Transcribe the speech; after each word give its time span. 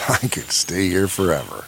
I 0.08 0.18
could 0.28 0.50
stay 0.50 0.88
here 0.88 1.08
forever. 1.08 1.64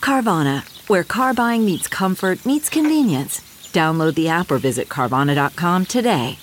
Carvana, 0.00 0.62
where 0.88 1.04
car 1.04 1.34
buying 1.34 1.64
meets 1.64 1.88
comfort, 1.88 2.44
meets 2.44 2.68
convenience. 2.68 3.40
Download 3.72 4.14
the 4.14 4.28
app 4.28 4.50
or 4.50 4.58
visit 4.58 4.88
Carvana.com 4.88 5.86
today. 5.86 6.38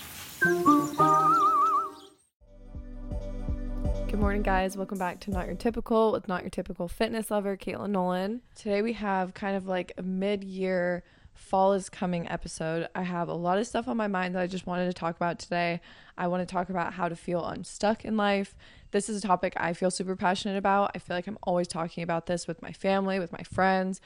Good 4.09 4.19
morning, 4.19 4.41
guys. 4.41 4.75
Welcome 4.75 4.97
back 4.97 5.19
to 5.21 5.31
Not 5.31 5.45
Your 5.45 5.55
Typical 5.55 6.11
with 6.11 6.27
Not 6.27 6.41
Your 6.41 6.49
Typical 6.49 6.87
Fitness 6.87 7.29
Lover, 7.29 7.55
Katelynn 7.55 7.91
Nolan. 7.91 8.41
Today 8.55 8.81
we 8.81 8.93
have 8.93 9.33
kind 9.33 9.55
of 9.55 9.67
like 9.67 9.91
a 9.97 10.01
mid 10.01 10.43
year 10.43 11.03
fall 11.37 11.73
is 11.73 11.89
coming 11.89 12.27
episode. 12.27 12.87
I 12.95 13.03
have 13.03 13.29
a 13.29 13.33
lot 13.33 13.57
of 13.59 13.67
stuff 13.67 13.87
on 13.87 13.95
my 13.95 14.07
mind 14.07 14.35
that 14.35 14.41
I 14.41 14.47
just 14.47 14.65
wanted 14.65 14.87
to 14.87 14.93
talk 14.93 15.15
about 15.15 15.39
today. 15.39 15.81
I 16.17 16.27
want 16.27 16.47
to 16.47 16.51
talk 16.51 16.69
about 16.69 16.93
how 16.93 17.07
to 17.09 17.15
feel 17.15 17.45
unstuck 17.45 18.03
in 18.03 18.17
life. 18.17 18.55
This 18.91 19.09
is 19.09 19.23
a 19.23 19.27
topic 19.27 19.53
I 19.57 19.73
feel 19.73 19.91
super 19.91 20.15
passionate 20.15 20.57
about. 20.57 20.91
I 20.95 20.99
feel 20.99 21.15
like 21.15 21.27
I'm 21.27 21.37
always 21.43 21.67
talking 21.67 22.03
about 22.03 22.25
this 22.25 22.47
with 22.47 22.61
my 22.61 22.71
family, 22.71 23.19
with 23.19 23.31
my 23.31 23.43
friends, 23.43 24.01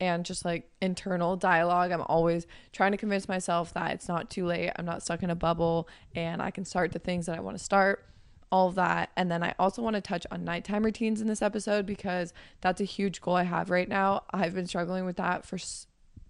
and 0.00 0.24
just 0.24 0.44
like 0.44 0.70
internal 0.80 1.36
dialogue. 1.36 1.90
I'm 1.90 2.02
always 2.02 2.46
trying 2.72 2.92
to 2.92 2.98
convince 2.98 3.28
myself 3.28 3.72
that 3.74 3.92
it's 3.92 4.08
not 4.08 4.30
too 4.30 4.46
late. 4.46 4.70
I'm 4.76 4.84
not 4.84 5.02
stuck 5.02 5.22
in 5.22 5.30
a 5.30 5.34
bubble 5.34 5.88
and 6.14 6.40
I 6.40 6.50
can 6.50 6.64
start 6.64 6.92
the 6.92 6.98
things 6.98 7.26
that 7.26 7.36
I 7.36 7.40
want 7.40 7.58
to 7.58 7.64
start 7.64 8.04
all 8.50 8.68
of 8.68 8.76
that. 8.76 9.10
And 9.16 9.30
then 9.30 9.42
I 9.42 9.54
also 9.58 9.82
want 9.82 9.94
to 9.94 10.00
touch 10.00 10.26
on 10.30 10.44
nighttime 10.44 10.84
routines 10.84 11.20
in 11.20 11.26
this 11.26 11.42
episode 11.42 11.86
because 11.86 12.32
that's 12.60 12.80
a 12.80 12.84
huge 12.84 13.20
goal 13.20 13.36
I 13.36 13.42
have 13.42 13.70
right 13.70 13.88
now. 13.88 14.22
I've 14.30 14.54
been 14.54 14.66
struggling 14.66 15.04
with 15.04 15.16
that 15.16 15.44
for 15.44 15.58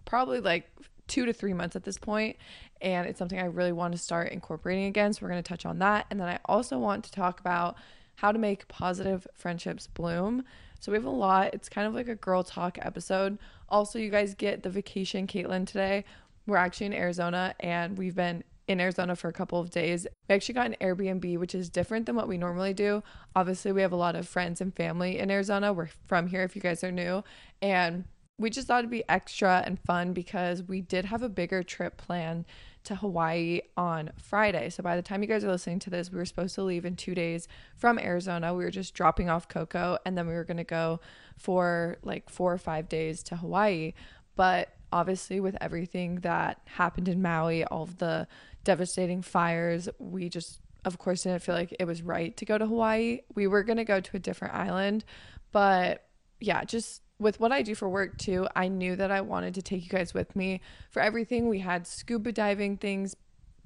probably 0.05 0.39
like 0.39 0.69
two 1.07 1.25
to 1.25 1.33
three 1.33 1.53
months 1.53 1.75
at 1.75 1.83
this 1.83 1.97
point, 1.97 2.37
and 2.81 3.07
it's 3.07 3.19
something 3.19 3.39
I 3.39 3.45
really 3.45 3.71
want 3.71 3.93
to 3.93 3.97
start 3.97 4.31
incorporating 4.31 4.85
again. 4.85 5.13
So 5.13 5.19
we're 5.21 5.31
going 5.31 5.43
to 5.43 5.47
touch 5.47 5.65
on 5.65 5.79
that. 5.79 6.05
And 6.09 6.19
then 6.19 6.27
I 6.27 6.39
also 6.45 6.77
want 6.77 7.03
to 7.05 7.11
talk 7.11 7.39
about 7.39 7.75
how 8.15 8.31
to 8.31 8.39
make 8.39 8.67
positive 8.67 9.27
friendships 9.33 9.87
bloom. 9.87 10.43
So 10.79 10.91
we 10.91 10.97
have 10.97 11.05
a 11.05 11.09
lot. 11.09 11.53
It's 11.53 11.69
kind 11.69 11.87
of 11.87 11.93
like 11.93 12.07
a 12.07 12.15
girl 12.15 12.43
talk 12.43 12.77
episode. 12.81 13.37
Also, 13.67 13.99
you 13.99 14.09
guys 14.09 14.33
get 14.33 14.63
the 14.63 14.69
vacation 14.69 15.27
Katelynn 15.27 15.67
today. 15.67 16.05
We're 16.47 16.57
actually 16.57 16.87
in 16.87 16.93
Arizona 16.93 17.53
and 17.59 17.97
we've 17.97 18.15
been 18.15 18.43
in 18.67 18.79
Arizona 18.79 19.15
for 19.15 19.27
a 19.27 19.33
couple 19.33 19.59
of 19.59 19.71
days. 19.71 20.05
We 20.27 20.35
actually 20.35 20.53
got 20.53 20.67
an 20.67 20.75
Airbnb, 20.79 21.37
which 21.39 21.55
is 21.55 21.69
different 21.69 22.05
than 22.05 22.15
what 22.15 22.27
we 22.27 22.37
normally 22.37 22.73
do. 22.73 23.03
Obviously, 23.35 23.71
we 23.71 23.81
have 23.81 23.91
a 23.91 23.97
lot 23.97 24.15
of 24.15 24.27
friends 24.27 24.61
and 24.61 24.73
family 24.73 25.17
in 25.17 25.31
Arizona. 25.31 25.73
We're 25.73 25.89
from 26.07 26.27
here 26.27 26.43
if 26.43 26.55
you 26.55 26.61
guys 26.61 26.83
are 26.83 26.91
new. 26.91 27.23
And 27.61 28.05
we 28.39 28.49
just 28.49 28.67
thought 28.67 28.79
it'd 28.79 28.89
be 28.89 29.03
extra 29.07 29.61
and 29.65 29.79
fun 29.79 30.13
because 30.13 30.63
we 30.63 30.81
did 30.81 31.05
have 31.05 31.21
a 31.21 31.29
bigger 31.29 31.61
trip 31.61 31.97
planned 31.97 32.45
to 32.85 32.95
Hawaii 32.95 33.61
on 33.75 34.11
Friday. 34.17 34.69
So 34.69 34.81
by 34.81 34.95
the 34.95 35.01
time 35.01 35.21
you 35.21 35.27
guys 35.27 35.43
are 35.43 35.51
listening 35.51 35.79
to 35.79 35.89
this, 35.89 36.11
we 36.11 36.17
were 36.17 36.25
supposed 36.25 36.55
to 36.55 36.63
leave 36.63 36.85
in 36.85 36.95
two 36.95 37.13
days 37.13 37.47
from 37.75 37.99
Arizona. 37.99 38.53
We 38.53 38.63
were 38.63 38.71
just 38.71 38.93
dropping 38.93 39.29
off 39.29 39.49
Coco 39.49 39.97
and 40.05 40.17
then 40.17 40.25
we 40.27 40.33
were 40.33 40.45
going 40.45 40.57
to 40.57 40.63
go 40.63 41.01
for 41.37 41.97
like 42.01 42.29
four 42.29 42.53
or 42.53 42.57
five 42.57 42.87
days 42.87 43.21
to 43.23 43.35
Hawaii. 43.35 43.93
But 44.35 44.73
obviously, 44.91 45.41
with 45.41 45.57
everything 45.59 46.21
that 46.21 46.61
happened 46.65 47.09
in 47.09 47.21
Maui, 47.21 47.65
all 47.65 47.83
of 47.83 47.97
the 47.97 48.27
devastating 48.63 49.21
fires. 49.21 49.89
We 49.99 50.29
just, 50.29 50.59
of 50.85 50.97
course, 50.97 51.23
didn't 51.23 51.41
feel 51.41 51.55
like 51.55 51.75
it 51.79 51.85
was 51.85 52.01
right 52.01 52.35
to 52.37 52.45
go 52.45 52.57
to 52.57 52.65
Hawaii. 52.65 53.21
We 53.35 53.47
were 53.47 53.63
going 53.63 53.77
to 53.77 53.85
go 53.85 53.99
to 53.99 54.17
a 54.17 54.19
different 54.19 54.53
island, 54.53 55.05
but 55.51 56.05
yeah, 56.39 56.63
just 56.63 57.01
with 57.19 57.39
what 57.39 57.51
I 57.51 57.61
do 57.61 57.75
for 57.75 57.89
work 57.89 58.17
too, 58.17 58.47
I 58.55 58.69
knew 58.69 58.95
that 58.95 59.11
I 59.11 59.21
wanted 59.21 59.53
to 59.55 59.61
take 59.61 59.83
you 59.83 59.89
guys 59.89 60.13
with 60.13 60.35
me 60.35 60.61
for 60.89 61.01
everything. 61.01 61.49
We 61.49 61.59
had 61.59 61.85
scuba 61.85 62.31
diving 62.31 62.77
things 62.77 63.15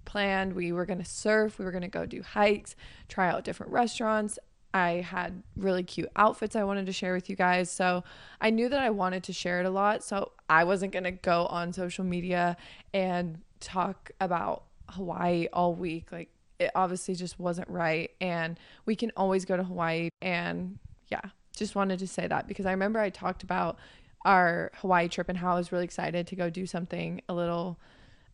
planned. 0.06 0.54
We 0.54 0.72
were 0.72 0.86
going 0.86 1.00
to 1.00 1.06
surf, 1.06 1.60
we 1.60 1.66
were 1.66 1.72
going 1.72 1.84
to 1.84 1.88
go 1.88 2.06
do 2.06 2.22
hikes, 2.22 2.76
try 3.08 3.30
out 3.30 3.44
different 3.44 3.72
restaurants. 3.72 4.40
I 4.74 5.02
had 5.02 5.44
really 5.56 5.84
cute 5.84 6.10
outfits 6.16 6.56
I 6.56 6.64
wanted 6.64 6.88
to 6.88 6.92
share 6.92 7.14
with 7.14 7.30
you 7.30 7.36
guys. 7.36 7.70
So 7.70 8.04
I 8.42 8.50
knew 8.50 8.70
that 8.70 8.80
I 8.80 8.90
wanted 8.90 9.24
to 9.26 9.34
share 9.34 9.60
it 9.60 9.68
a 9.68 9.70
lot. 9.70 10.04
So 10.04 10.32
I 10.50 10.64
wasn't 10.64 10.92
going 10.92 11.04
to 11.04 11.12
go 11.12 11.46
on 11.46 11.74
social 11.74 12.04
media 12.04 12.58
and 12.92 13.38
talk 13.60 14.10
about 14.20 14.64
Hawaii 14.90 15.48
all 15.54 15.76
week. 15.76 16.12
Like 16.12 16.30
it 16.58 16.72
obviously 16.74 17.14
just 17.14 17.40
wasn't 17.40 17.70
right. 17.70 18.10
And 18.20 18.60
we 18.86 18.96
can 18.96 19.12
always 19.16 19.46
go 19.46 19.56
to 19.56 19.64
Hawaii. 19.64 20.10
And 20.24 20.80
yeah, 21.10 21.22
just 21.56 21.76
wanted 21.76 22.00
to 22.00 22.08
say 22.08 22.28
that 22.28 22.48
because 22.48 22.66
I 22.66 22.72
remember 22.72 23.00
I 23.00 23.10
talked 23.10 23.44
about 23.44 23.78
our 24.26 24.72
Hawaii 24.78 25.08
trip 25.08 25.30
and 25.30 25.38
how 25.38 25.54
I 25.54 25.58
was 25.58 25.72
really 25.72 25.84
excited 25.84 26.28
to 26.28 26.36
go 26.36 26.50
do 26.50 26.66
something 26.66 27.22
a 27.28 27.34
little 27.34 27.78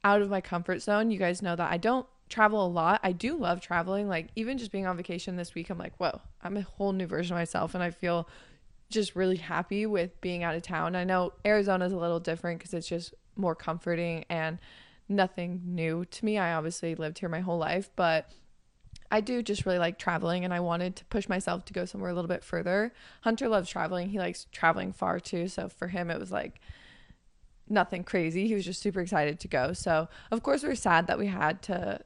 out 0.04 0.22
of 0.22 0.30
my 0.30 0.42
comfort 0.42 0.82
zone. 0.82 1.12
You 1.12 1.20
guys 1.20 1.42
know 1.42 1.56
that 1.56 1.72
I 1.72 1.78
don't 1.78 2.06
travel 2.30 2.66
a 2.66 2.68
lot. 2.68 3.00
I 3.04 3.12
do 3.12 3.36
love 3.36 3.60
traveling. 3.60 4.08
Like 4.08 4.28
even 4.36 4.58
just 4.58 4.72
being 4.72 4.86
on 4.86 4.98
vacation 4.98 5.36
this 5.36 5.56
week, 5.56 5.70
I'm 5.70 5.78
like, 5.78 5.94
whoa, 5.98 6.22
I'm 6.42 6.58
a 6.58 6.62
whole 6.62 6.92
new 6.92 7.08
version 7.08 7.36
of 7.36 7.40
myself. 7.40 7.74
And 7.74 7.84
I 7.84 7.90
feel 7.90 8.30
just 8.90 9.16
really 9.16 9.38
happy 9.38 9.86
with 9.86 10.20
being 10.22 10.44
out 10.44 10.56
of 10.56 10.62
town. 10.62 10.96
I 10.96 11.04
know 11.04 11.34
Arizona 11.46 11.86
is 11.86 11.94
a 11.94 11.98
little 11.98 12.20
different 12.20 12.60
because 12.60 12.74
it's 12.74 12.88
just 12.88 13.14
more 13.36 13.56
comforting 13.56 14.26
and 14.30 14.60
nothing 15.08 15.62
new 15.66 16.06
to 16.06 16.26
me. 16.26 16.38
I 16.38 16.54
obviously 16.54 16.96
lived 16.96 17.20
here 17.20 17.30
my 17.30 17.40
whole 17.40 17.58
life, 17.58 17.90
but 17.96 18.32
I 19.12 19.22
do 19.22 19.42
just 19.42 19.66
really 19.66 19.80
like 19.80 19.98
traveling 19.98 20.46
and 20.46 20.54
I 20.54 20.60
wanted 20.60 20.96
to 20.98 21.06
push 21.06 21.28
myself 21.28 21.66
to 21.66 21.74
go 21.74 21.86
somewhere 21.86 22.12
a 22.12 22.14
little 22.14 22.28
bit 22.28 22.44
further. 22.44 22.94
Hunter 23.22 23.48
loves 23.48 23.70
traveling. 23.70 24.10
He 24.10 24.20
likes 24.20 24.46
traveling 24.52 24.94
far 24.94 25.20
too. 25.20 25.48
So 25.48 25.68
for 25.68 25.88
him, 25.88 26.12
it 26.12 26.20
was 26.20 26.32
like 26.32 26.62
nothing 27.70 28.04
crazy. 28.04 28.48
He 28.48 28.56
was 28.56 28.66
just 28.66 28.82
super 28.82 29.02
excited 29.02 29.40
to 29.40 29.48
go. 29.48 29.74
So, 29.74 30.10
of 30.32 30.44
course, 30.44 30.64
we 30.64 30.70
are 30.70 30.76
sad 30.76 31.08
that 31.08 31.20
we 31.20 31.28
had 31.28 31.62
to 31.64 32.02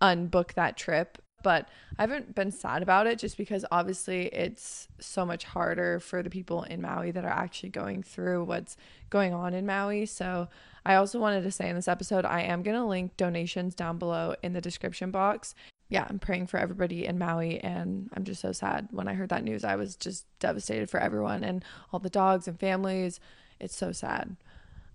unbook 0.00 0.54
that 0.54 0.76
trip, 0.76 1.18
but 1.42 1.68
I 1.98 2.02
haven't 2.02 2.34
been 2.34 2.50
sad 2.50 2.82
about 2.82 3.06
it 3.06 3.18
just 3.18 3.36
because 3.36 3.64
obviously 3.70 4.26
it's 4.26 4.88
so 5.00 5.24
much 5.24 5.44
harder 5.44 6.00
for 6.00 6.22
the 6.22 6.30
people 6.30 6.62
in 6.64 6.80
Maui 6.80 7.10
that 7.12 7.24
are 7.24 7.28
actually 7.28 7.68
going 7.70 8.02
through 8.02 8.44
what's 8.44 8.76
going 9.10 9.34
on 9.34 9.54
in 9.54 9.66
Maui. 9.66 10.06
So, 10.06 10.48
I 10.84 10.96
also 10.96 11.20
wanted 11.20 11.42
to 11.44 11.50
say 11.50 11.68
in 11.68 11.76
this 11.76 11.88
episode, 11.88 12.24
I 12.24 12.42
am 12.42 12.62
going 12.62 12.76
to 12.76 12.84
link 12.84 13.16
donations 13.16 13.74
down 13.74 13.98
below 13.98 14.34
in 14.42 14.52
the 14.52 14.60
description 14.60 15.10
box. 15.10 15.54
Yeah, 15.92 16.06
I'm 16.08 16.18
praying 16.18 16.46
for 16.46 16.56
everybody 16.56 17.04
in 17.04 17.18
Maui, 17.18 17.60
and 17.60 18.08
I'm 18.14 18.24
just 18.24 18.40
so 18.40 18.52
sad. 18.52 18.88
When 18.92 19.08
I 19.08 19.12
heard 19.12 19.28
that 19.28 19.44
news, 19.44 19.62
I 19.62 19.76
was 19.76 19.94
just 19.94 20.24
devastated 20.38 20.88
for 20.88 20.98
everyone 20.98 21.44
and 21.44 21.62
all 21.92 22.00
the 22.00 22.08
dogs 22.08 22.48
and 22.48 22.58
families. 22.58 23.20
It's 23.60 23.76
so 23.76 23.92
sad. 23.92 24.38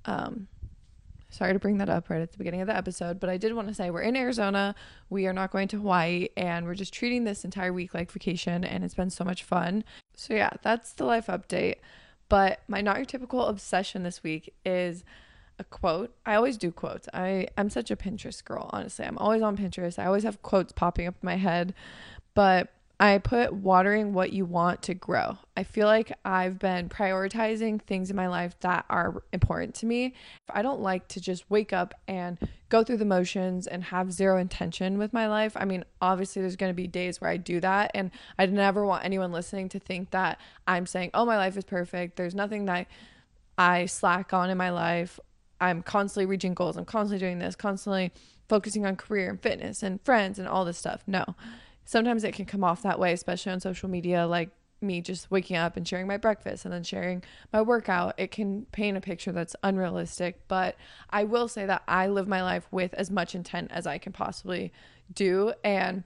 Um, 0.05 0.47
sorry 1.29 1.53
to 1.53 1.59
bring 1.59 1.77
that 1.77 1.87
up 1.87 2.09
right 2.09 2.19
at 2.19 2.31
the 2.31 2.39
beginning 2.39 2.61
of 2.61 2.67
the 2.67 2.75
episode, 2.75 3.19
but 3.19 3.29
I 3.29 3.37
did 3.37 3.53
want 3.53 3.67
to 3.67 3.75
say 3.75 3.91
we're 3.91 4.01
in 4.01 4.15
Arizona. 4.15 4.73
We 5.07 5.27
are 5.27 5.33
not 5.33 5.51
going 5.51 5.67
to 5.67 5.77
Hawaii, 5.77 6.29
and 6.35 6.65
we're 6.65 6.73
just 6.73 6.95
treating 6.95 7.25
this 7.25 7.45
entire 7.45 7.71
week 7.71 7.93
like 7.93 8.11
vacation, 8.11 8.63
and 8.63 8.83
it's 8.83 8.95
been 8.95 9.11
so 9.11 9.23
much 9.23 9.43
fun. 9.43 9.83
So, 10.15 10.33
yeah, 10.33 10.49
that's 10.63 10.93
the 10.93 11.05
life 11.05 11.27
update. 11.27 11.75
But 12.27 12.61
my 12.67 12.81
not 12.81 12.97
your 12.97 13.05
typical 13.05 13.45
obsession 13.45 14.01
this 14.01 14.23
week 14.23 14.51
is 14.65 15.03
a 15.59 15.63
quote. 15.63 16.13
I 16.25 16.35
always 16.35 16.57
do 16.57 16.71
quotes. 16.71 17.07
I 17.13 17.47
I'm 17.57 17.69
such 17.69 17.91
a 17.91 17.95
Pinterest 17.95 18.43
girl, 18.43 18.69
honestly. 18.71 19.05
I'm 19.05 19.17
always 19.17 19.41
on 19.41 19.57
Pinterest. 19.57 19.99
I 19.99 20.05
always 20.05 20.23
have 20.23 20.41
quotes 20.41 20.71
popping 20.71 21.07
up 21.07 21.15
in 21.21 21.25
my 21.25 21.37
head. 21.37 21.73
But 22.33 22.71
I 22.99 23.19
put 23.19 23.53
watering 23.53 24.13
what 24.13 24.33
you 24.33 24.45
want 24.45 24.81
to 24.83 24.95
grow. 24.95 25.37
I 25.55 25.63
feel 25.63 25.85
like 25.85 26.11
I've 26.25 26.57
been 26.57 26.89
prioritizing 26.89 27.79
things 27.83 28.09
in 28.09 28.15
my 28.15 28.27
life 28.27 28.59
that 28.61 28.85
are 28.89 29.21
important 29.31 29.75
to 29.75 29.85
me. 29.85 30.15
I 30.49 30.63
don't 30.63 30.81
like 30.81 31.07
to 31.09 31.21
just 31.21 31.47
wake 31.49 31.71
up 31.71 31.93
and 32.07 32.39
go 32.69 32.83
through 32.83 32.97
the 32.97 33.05
motions 33.05 33.67
and 33.67 33.83
have 33.85 34.11
zero 34.11 34.39
intention 34.39 34.97
with 34.97 35.13
my 35.13 35.27
life. 35.27 35.53
I 35.55 35.65
mean, 35.65 35.85
obviously, 36.01 36.41
there's 36.41 36.55
going 36.55 36.71
to 36.71 36.75
be 36.75 36.87
days 36.87 37.21
where 37.21 37.29
I 37.29 37.37
do 37.37 37.59
that. 37.59 37.91
And 37.93 38.09
I 38.39 38.47
never 38.47 38.83
want 38.83 39.05
anyone 39.05 39.31
listening 39.31 39.69
to 39.69 39.79
think 39.79 40.09
that 40.09 40.39
I'm 40.67 40.87
saying, 40.87 41.11
oh, 41.13 41.25
my 41.25 41.37
life 41.37 41.55
is 41.55 41.65
perfect. 41.65 42.15
There's 42.15 42.35
nothing 42.35 42.65
that 42.65 42.87
I 43.59 43.85
slack 43.85 44.33
on 44.33 44.49
in 44.49 44.57
my 44.57 44.71
life. 44.71 45.19
I'm 45.59 45.81
constantly 45.81 46.25
reaching 46.25 46.53
goals. 46.53 46.77
I'm 46.77 46.85
constantly 46.85 47.25
doing 47.25 47.39
this, 47.39 47.55
constantly 47.55 48.11
focusing 48.47 48.85
on 48.85 48.95
career 48.95 49.29
and 49.29 49.41
fitness 49.41 49.83
and 49.83 50.01
friends 50.03 50.39
and 50.39 50.47
all 50.47 50.65
this 50.65 50.77
stuff. 50.77 51.03
No. 51.07 51.25
Sometimes 51.85 52.23
it 52.23 52.33
can 52.33 52.45
come 52.45 52.63
off 52.63 52.81
that 52.83 52.99
way, 52.99 53.13
especially 53.13 53.51
on 53.51 53.59
social 53.59 53.89
media, 53.89 54.27
like 54.27 54.49
me 54.81 55.01
just 55.01 55.31
waking 55.31 55.55
up 55.55 55.75
and 55.75 55.87
sharing 55.87 56.07
my 56.07 56.17
breakfast 56.17 56.65
and 56.65 56.73
then 56.73 56.83
sharing 56.83 57.23
my 57.51 57.61
workout. 57.61 58.13
It 58.17 58.31
can 58.31 58.65
paint 58.71 58.97
a 58.97 59.01
picture 59.01 59.31
that's 59.31 59.55
unrealistic. 59.63 60.47
But 60.47 60.75
I 61.09 61.23
will 61.23 61.47
say 61.47 61.65
that 61.65 61.83
I 61.87 62.07
live 62.07 62.27
my 62.27 62.43
life 62.43 62.67
with 62.71 62.93
as 62.93 63.09
much 63.09 63.33
intent 63.35 63.71
as 63.71 63.87
I 63.87 63.97
can 63.97 64.13
possibly 64.13 64.71
do. 65.13 65.53
And 65.63 66.03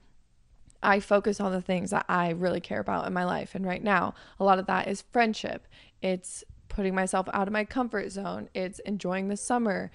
I 0.83 1.00
focus 1.00 1.39
on 1.39 1.51
the 1.51 1.62
things 1.62 1.92
that 1.92 2.06
I 2.09 2.30
really 2.30 2.62
care 2.62 2.80
about 2.80 3.06
in 3.07 3.13
my 3.13 3.25
life. 3.25 3.53
And 3.56 3.65
right 3.65 3.83
now, 3.83 4.13
a 4.39 4.44
lot 4.44 4.59
of 4.59 4.68
that 4.68 4.88
is 4.88 5.03
friendship. 5.12 5.68
It's 6.01 6.44
putting 6.72 6.96
myself 6.96 7.28
out 7.34 7.48
of 7.48 7.54
my 7.54 7.66
comfort 7.66 8.12
zone. 8.12 8.48
It's 8.54 8.80
enjoying 8.80 9.28
the 9.28 9.36
summer, 9.36 9.92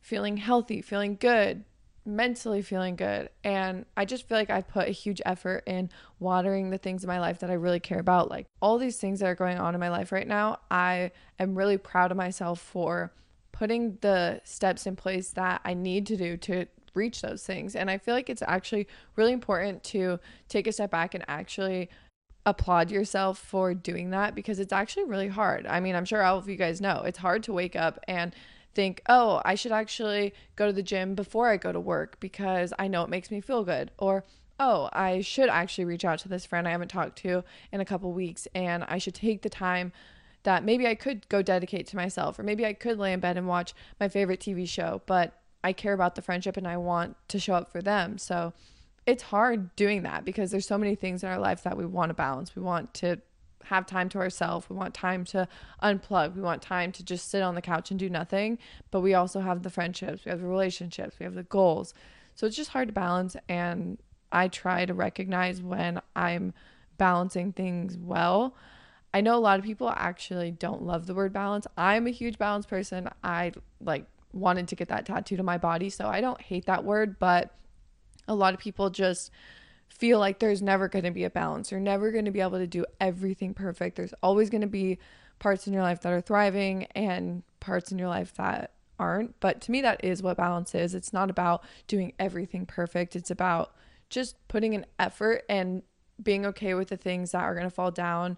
feeling 0.00 0.36
healthy, 0.36 0.80
feeling 0.80 1.16
good, 1.20 1.64
mentally 2.04 2.62
feeling 2.62 2.94
good. 2.94 3.28
And 3.42 3.86
I 3.96 4.04
just 4.04 4.28
feel 4.28 4.38
like 4.38 4.48
I 4.48 4.60
put 4.60 4.88
a 4.88 4.92
huge 4.92 5.20
effort 5.26 5.64
in 5.66 5.90
watering 6.20 6.70
the 6.70 6.78
things 6.78 7.02
in 7.02 7.08
my 7.08 7.18
life 7.18 7.40
that 7.40 7.50
I 7.50 7.54
really 7.54 7.80
care 7.80 7.98
about. 7.98 8.30
Like 8.30 8.46
all 8.60 8.78
these 8.78 8.98
things 8.98 9.18
that 9.18 9.26
are 9.26 9.34
going 9.34 9.58
on 9.58 9.74
in 9.74 9.80
my 9.80 9.88
life 9.88 10.12
right 10.12 10.26
now, 10.26 10.58
I 10.70 11.10
am 11.40 11.56
really 11.56 11.76
proud 11.76 12.12
of 12.12 12.16
myself 12.16 12.60
for 12.60 13.12
putting 13.50 13.98
the 14.00 14.40
steps 14.44 14.86
in 14.86 14.94
place 14.94 15.30
that 15.30 15.60
I 15.64 15.74
need 15.74 16.06
to 16.06 16.16
do 16.16 16.36
to 16.38 16.66
reach 16.94 17.20
those 17.22 17.44
things. 17.44 17.74
And 17.74 17.90
I 17.90 17.98
feel 17.98 18.14
like 18.14 18.30
it's 18.30 18.42
actually 18.46 18.86
really 19.16 19.32
important 19.32 19.82
to 19.84 20.20
take 20.48 20.68
a 20.68 20.72
step 20.72 20.92
back 20.92 21.14
and 21.14 21.24
actually 21.26 21.90
applaud 22.44 22.90
yourself 22.90 23.38
for 23.38 23.72
doing 23.74 24.10
that 24.10 24.34
because 24.34 24.58
it's 24.58 24.72
actually 24.72 25.04
really 25.04 25.28
hard. 25.28 25.66
I 25.66 25.80
mean, 25.80 25.94
I'm 25.94 26.04
sure 26.04 26.22
all 26.22 26.38
of 26.38 26.48
you 26.48 26.56
guys 26.56 26.80
know 26.80 27.02
it's 27.06 27.18
hard 27.18 27.42
to 27.44 27.52
wake 27.52 27.76
up 27.76 28.00
and 28.08 28.34
think, 28.74 29.02
oh, 29.08 29.40
I 29.44 29.54
should 29.54 29.72
actually 29.72 30.34
go 30.56 30.66
to 30.66 30.72
the 30.72 30.82
gym 30.82 31.14
before 31.14 31.48
I 31.48 31.56
go 31.56 31.72
to 31.72 31.80
work 31.80 32.18
because 32.20 32.72
I 32.78 32.88
know 32.88 33.02
it 33.02 33.10
makes 33.10 33.30
me 33.30 33.40
feel 33.40 33.64
good. 33.64 33.90
Or, 33.98 34.24
oh, 34.58 34.88
I 34.92 35.20
should 35.20 35.48
actually 35.48 35.84
reach 35.84 36.04
out 36.04 36.18
to 36.20 36.28
this 36.28 36.46
friend 36.46 36.66
I 36.66 36.72
haven't 36.72 36.88
talked 36.88 37.18
to 37.18 37.44
in 37.70 37.80
a 37.80 37.84
couple 37.84 38.12
weeks 38.12 38.48
and 38.54 38.84
I 38.84 38.98
should 38.98 39.14
take 39.14 39.42
the 39.42 39.50
time 39.50 39.92
that 40.42 40.64
maybe 40.64 40.86
I 40.86 40.96
could 40.96 41.28
go 41.28 41.42
dedicate 41.42 41.86
to 41.88 41.96
myself 41.96 42.38
or 42.38 42.42
maybe 42.42 42.66
I 42.66 42.72
could 42.72 42.98
lay 42.98 43.12
in 43.12 43.20
bed 43.20 43.36
and 43.36 43.46
watch 43.46 43.74
my 44.00 44.08
favorite 44.08 44.40
TV 44.40 44.68
show, 44.68 45.02
but 45.06 45.38
I 45.62 45.72
care 45.72 45.92
about 45.92 46.16
the 46.16 46.22
friendship 46.22 46.56
and 46.56 46.66
I 46.66 46.76
want 46.76 47.16
to 47.28 47.38
show 47.38 47.54
up 47.54 47.70
for 47.70 47.80
them. 47.80 48.18
So 48.18 48.52
it's 49.06 49.22
hard 49.24 49.74
doing 49.76 50.02
that 50.02 50.24
because 50.24 50.50
there's 50.50 50.66
so 50.66 50.78
many 50.78 50.94
things 50.94 51.22
in 51.22 51.28
our 51.28 51.38
lives 51.38 51.62
that 51.62 51.76
we 51.76 51.84
want 51.86 52.10
to 52.10 52.14
balance. 52.14 52.54
We 52.54 52.62
want 52.62 52.94
to 52.94 53.20
have 53.64 53.86
time 53.86 54.08
to 54.10 54.18
ourselves. 54.18 54.68
We 54.68 54.76
want 54.76 54.94
time 54.94 55.24
to 55.26 55.48
unplug. 55.82 56.34
We 56.34 56.42
want 56.42 56.62
time 56.62 56.92
to 56.92 57.04
just 57.04 57.30
sit 57.30 57.42
on 57.42 57.54
the 57.54 57.62
couch 57.62 57.90
and 57.90 57.98
do 57.98 58.10
nothing. 58.10 58.58
But 58.90 59.00
we 59.00 59.14
also 59.14 59.40
have 59.40 59.62
the 59.62 59.70
friendships, 59.70 60.24
we 60.24 60.30
have 60.30 60.40
the 60.40 60.46
relationships, 60.46 61.16
we 61.18 61.24
have 61.24 61.34
the 61.34 61.42
goals. 61.44 61.94
So 62.34 62.46
it's 62.46 62.56
just 62.56 62.70
hard 62.70 62.88
to 62.88 62.94
balance. 62.94 63.36
And 63.48 63.98
I 64.30 64.48
try 64.48 64.86
to 64.86 64.94
recognize 64.94 65.62
when 65.62 66.00
I'm 66.16 66.54
balancing 66.96 67.52
things 67.52 67.98
well. 67.98 68.54
I 69.14 69.20
know 69.20 69.36
a 69.36 69.40
lot 69.40 69.58
of 69.58 69.64
people 69.64 69.90
actually 69.94 70.50
don't 70.50 70.82
love 70.82 71.06
the 71.06 71.14
word 71.14 71.32
balance. 71.32 71.66
I'm 71.76 72.06
a 72.06 72.10
huge 72.10 72.38
balance 72.38 72.64
person. 72.64 73.10
I 73.22 73.52
like 73.80 74.06
wanted 74.32 74.68
to 74.68 74.76
get 74.76 74.88
that 74.88 75.04
tattooed 75.04 75.38
on 75.38 75.44
my 75.44 75.58
body. 75.58 75.90
So 75.90 76.08
I 76.08 76.20
don't 76.22 76.40
hate 76.40 76.64
that 76.66 76.84
word, 76.84 77.18
but 77.18 77.54
a 78.28 78.34
lot 78.34 78.54
of 78.54 78.60
people 78.60 78.90
just 78.90 79.30
feel 79.88 80.18
like 80.18 80.38
there's 80.38 80.62
never 80.62 80.88
going 80.88 81.04
to 81.04 81.10
be 81.10 81.24
a 81.24 81.30
balance. 81.30 81.70
You're 81.70 81.80
never 81.80 82.10
going 82.10 82.24
to 82.24 82.30
be 82.30 82.40
able 82.40 82.58
to 82.58 82.66
do 82.66 82.84
everything 83.00 83.54
perfect. 83.54 83.96
There's 83.96 84.14
always 84.22 84.50
going 84.50 84.62
to 84.62 84.66
be 84.66 84.98
parts 85.38 85.66
in 85.66 85.72
your 85.72 85.82
life 85.82 86.00
that 86.02 86.12
are 86.12 86.20
thriving 86.20 86.84
and 86.94 87.42
parts 87.60 87.92
in 87.92 87.98
your 87.98 88.08
life 88.08 88.34
that 88.34 88.72
aren't. 88.98 89.38
But 89.40 89.60
to 89.62 89.70
me, 89.70 89.82
that 89.82 90.04
is 90.04 90.22
what 90.22 90.36
balance 90.36 90.74
is. 90.74 90.94
It's 90.94 91.12
not 91.12 91.30
about 91.30 91.64
doing 91.88 92.12
everything 92.18 92.66
perfect, 92.66 93.16
it's 93.16 93.30
about 93.30 93.74
just 94.08 94.36
putting 94.48 94.74
an 94.74 94.86
effort 94.98 95.42
and 95.48 95.82
being 96.22 96.44
okay 96.46 96.74
with 96.74 96.88
the 96.88 96.96
things 96.96 97.32
that 97.32 97.42
are 97.42 97.54
going 97.54 97.66
to 97.66 97.70
fall 97.70 97.90
down, 97.90 98.36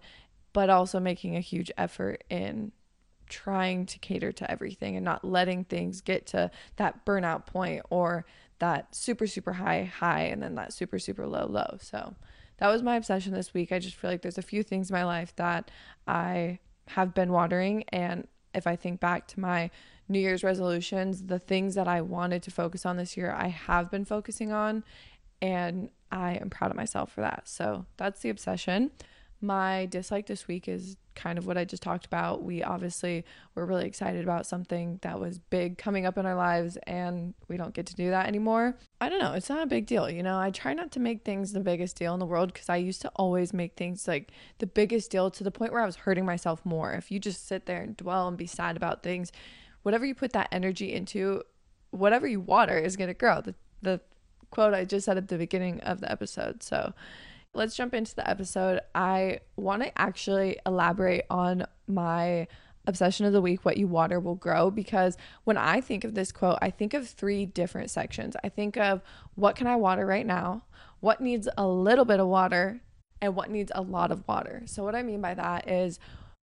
but 0.53 0.69
also 0.69 0.99
making 0.99 1.35
a 1.35 1.41
huge 1.41 1.69
effort 1.77 2.23
in 2.29 2.71
trying 3.27 3.85
to 3.85 3.99
cater 3.99 4.31
to 4.31 4.49
everything 4.49 4.95
and 4.95 5.03
not 5.03 5.25
letting 5.25 5.63
things 5.63 6.01
get 6.01 6.25
to 6.27 6.49
that 6.77 7.05
burnout 7.05 7.45
point 7.45 7.83
or 7.89 8.25
that 8.65 8.95
super 8.95 9.27
super 9.27 9.53
high 9.53 9.83
high 9.83 10.23
and 10.23 10.41
then 10.41 10.55
that 10.55 10.73
super 10.73 10.99
super 10.99 11.27
low 11.27 11.45
low. 11.47 11.77
So 11.81 12.15
that 12.57 12.69
was 12.69 12.81
my 12.81 12.95
obsession 12.95 13.33
this 13.33 13.53
week. 13.53 13.71
I 13.71 13.79
just 13.79 13.95
feel 13.95 14.09
like 14.09 14.21
there's 14.21 14.37
a 14.37 14.43
few 14.43 14.63
things 14.63 14.89
in 14.89 14.93
my 14.93 15.05
life 15.05 15.35
that 15.35 15.71
i 16.07 16.59
have 16.87 17.15
been 17.15 17.31
watering 17.31 17.83
and 17.89 18.27
if 18.53 18.67
i 18.67 18.75
think 18.75 18.99
back 18.99 19.27
to 19.27 19.39
my 19.39 19.71
new 20.07 20.19
year's 20.19 20.43
resolutions 20.43 21.23
the 21.23 21.39
things 21.39 21.73
that 21.73 21.87
i 21.87 21.99
wanted 21.99 22.43
to 22.43 22.51
focus 22.51 22.85
on 22.85 22.95
this 22.95 23.17
year 23.17 23.31
i 23.31 23.47
have 23.47 23.89
been 23.89 24.05
focusing 24.05 24.51
on 24.51 24.83
and 25.41 25.89
i 26.11 26.33
am 26.33 26.49
proud 26.49 26.71
of 26.71 26.77
myself 26.77 27.11
for 27.11 27.21
that. 27.21 27.43
So 27.45 27.85
that's 27.97 28.21
the 28.21 28.29
obsession 28.29 28.91
my 29.41 29.85
dislike 29.87 30.27
this 30.27 30.47
week 30.47 30.67
is 30.67 30.97
kind 31.15 31.37
of 31.37 31.47
what 31.47 31.57
I 31.57 31.65
just 31.65 31.81
talked 31.81 32.05
about. 32.05 32.43
We 32.43 32.61
obviously 32.61 33.25
were 33.55 33.65
really 33.65 33.85
excited 33.85 34.23
about 34.23 34.45
something 34.45 34.99
that 35.01 35.19
was 35.19 35.39
big 35.39 35.77
coming 35.77 36.05
up 36.05 36.17
in 36.17 36.25
our 36.25 36.35
lives, 36.35 36.77
and 36.87 37.33
we 37.47 37.57
don't 37.57 37.73
get 37.73 37.85
to 37.87 37.95
do 37.95 38.09
that 38.09 38.27
anymore. 38.27 38.77
I 38.99 39.09
don't 39.09 39.19
know. 39.19 39.33
It's 39.33 39.49
not 39.49 39.63
a 39.63 39.67
big 39.67 39.85
deal. 39.85 40.09
You 40.09 40.23
know, 40.23 40.37
I 40.37 40.51
try 40.51 40.73
not 40.73 40.91
to 40.93 40.99
make 40.99 41.23
things 41.23 41.53
the 41.53 41.59
biggest 41.59 41.97
deal 41.97 42.13
in 42.13 42.19
the 42.19 42.25
world 42.25 42.53
because 42.53 42.69
I 42.69 42.77
used 42.77 43.01
to 43.01 43.11
always 43.15 43.53
make 43.53 43.75
things 43.75 44.07
like 44.07 44.31
the 44.59 44.67
biggest 44.67 45.11
deal 45.11 45.31
to 45.31 45.43
the 45.43 45.51
point 45.51 45.71
where 45.71 45.81
I 45.81 45.85
was 45.85 45.97
hurting 45.97 46.25
myself 46.25 46.65
more. 46.65 46.93
If 46.93 47.11
you 47.11 47.19
just 47.19 47.47
sit 47.47 47.65
there 47.65 47.81
and 47.81 47.95
dwell 47.95 48.27
and 48.27 48.37
be 48.37 48.47
sad 48.47 48.75
about 48.75 49.03
things, 49.03 49.31
whatever 49.83 50.05
you 50.05 50.15
put 50.15 50.33
that 50.33 50.49
energy 50.51 50.93
into, 50.93 51.43
whatever 51.91 52.27
you 52.27 52.39
water 52.39 52.77
is 52.77 52.97
going 52.97 53.07
to 53.09 53.13
grow. 53.13 53.41
The, 53.41 53.55
the 53.81 54.01
quote 54.49 54.73
I 54.73 54.85
just 54.85 55.05
said 55.05 55.17
at 55.17 55.27
the 55.27 55.37
beginning 55.37 55.79
of 55.81 56.01
the 56.01 56.11
episode. 56.11 56.63
So, 56.63 56.93
let's 57.55 57.75
jump 57.75 57.93
into 57.93 58.15
the 58.15 58.29
episode. 58.29 58.81
I 58.93 59.39
want 59.55 59.83
to 59.83 59.97
actually 59.97 60.59
elaborate 60.65 61.25
on 61.29 61.65
my 61.87 62.47
obsession 62.87 63.25
of 63.25 63.33
the 63.33 63.41
week 63.41 63.65
what 63.65 63.77
you 63.77 63.87
water 63.87 64.19
will 64.19 64.35
grow 64.35 64.69
because 64.69 65.17
when 65.43 65.57
I 65.57 65.81
think 65.81 66.03
of 66.03 66.13
this 66.13 66.31
quote, 66.31 66.59
I 66.61 66.69
think 66.69 66.93
of 66.93 67.07
three 67.07 67.45
different 67.45 67.89
sections. 67.89 68.35
I 68.43 68.49
think 68.49 68.77
of 68.77 69.01
what 69.35 69.55
can 69.55 69.67
I 69.67 69.75
water 69.75 70.05
right 70.05 70.25
now, 70.25 70.63
what 70.99 71.21
needs 71.21 71.47
a 71.57 71.67
little 71.67 72.05
bit 72.05 72.19
of 72.19 72.27
water, 72.27 72.81
and 73.21 73.35
what 73.35 73.49
needs 73.49 73.71
a 73.73 73.81
lot 73.81 74.11
of 74.11 74.27
water. 74.27 74.63
So, 74.65 74.83
what 74.83 74.95
I 74.95 75.01
mean 75.01 75.21
by 75.21 75.33
that 75.33 75.69
is 75.69 75.99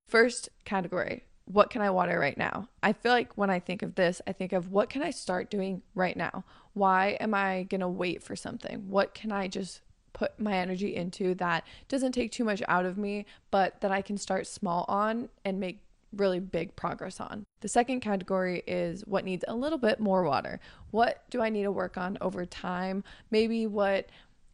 first 0.07 0.49
category, 0.65 1.23
what 1.45 1.71
can 1.71 1.81
I 1.81 1.89
water 1.89 2.19
right 2.19 2.37
now? 2.37 2.69
I 2.83 2.93
feel 2.93 3.11
like 3.11 3.37
when 3.37 3.49
I 3.49 3.59
think 3.59 3.81
of 3.81 3.95
this, 3.95 4.21
I 4.27 4.33
think 4.33 4.53
of 4.53 4.71
what 4.71 4.89
can 4.89 5.01
I 5.01 5.09
start 5.09 5.49
doing 5.49 5.81
right 5.95 6.15
now? 6.15 6.45
Why 6.73 7.17
am 7.19 7.33
I 7.33 7.63
going 7.63 7.81
to 7.81 7.87
wait 7.87 8.21
for 8.21 8.35
something? 8.35 8.87
What 8.87 9.15
can 9.15 9.31
I 9.31 9.47
just 9.47 9.81
put 10.13 10.39
my 10.39 10.53
energy 10.53 10.95
into 10.95 11.35
that 11.35 11.65
doesn't 11.87 12.11
take 12.11 12.31
too 12.31 12.43
much 12.43 12.61
out 12.67 12.85
of 12.85 12.97
me, 12.97 13.25
but 13.51 13.81
that 13.81 13.91
I 13.91 14.01
can 14.01 14.17
start 14.17 14.47
small 14.47 14.85
on 14.87 15.29
and 15.45 15.59
make 15.59 15.81
really 16.13 16.39
big 16.39 16.75
progress 16.75 17.19
on. 17.19 17.45
The 17.61 17.67
second 17.67 17.99
category 17.99 18.63
is 18.65 19.03
what 19.05 19.25
needs 19.25 19.45
a 19.47 19.55
little 19.55 19.77
bit 19.77 19.99
more 19.99 20.23
water. 20.23 20.59
What 20.91 21.23
do 21.29 21.41
I 21.41 21.49
need 21.49 21.63
to 21.63 21.71
work 21.71 21.97
on 21.97 22.17
over 22.21 22.45
time? 22.45 23.03
Maybe 23.29 23.67
what 23.67 24.09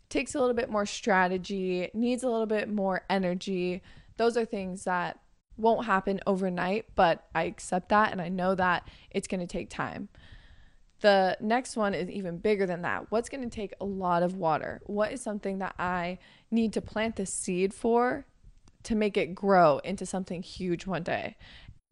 takes 0.09 0.35
a 0.35 0.39
little 0.39 0.53
bit 0.55 0.69
more 0.69 0.85
strategy, 0.85 1.89
needs 1.93 2.23
a 2.23 2.29
little 2.29 2.45
bit 2.45 2.69
more 2.69 3.03
energy. 3.09 3.81
Those 4.17 4.37
are 4.37 4.45
things 4.45 4.83
that 4.83 5.19
won't 5.57 5.85
happen 5.85 6.19
overnight, 6.27 6.85
but 6.95 7.25
I 7.33 7.43
accept 7.43 7.89
that 7.89 8.11
and 8.11 8.21
I 8.21 8.29
know 8.29 8.55
that 8.55 8.87
it's 9.09 9.27
going 9.27 9.39
to 9.39 9.47
take 9.47 9.69
time. 9.69 10.09
The 11.01 11.37
next 11.41 11.75
one 11.75 11.93
is 11.93 12.09
even 12.09 12.37
bigger 12.37 12.65
than 12.65 12.81
that. 12.83 13.11
What's 13.11 13.29
going 13.29 13.47
to 13.47 13.49
take 13.49 13.73
a 13.79 13.85
lot 13.85 14.23
of 14.23 14.35
water? 14.35 14.81
What 14.85 15.11
is 15.11 15.21
something 15.21 15.59
that 15.59 15.75
I 15.77 16.19
need 16.51 16.73
to 16.73 16.81
plant 16.81 17.17
the 17.17 17.25
seed 17.25 17.73
for 17.73 18.25
to 18.83 18.95
make 18.95 19.17
it 19.17 19.35
grow 19.35 19.79
into 19.79 20.05
something 20.05 20.41
huge 20.41 20.87
one 20.87 21.03
day? 21.03 21.35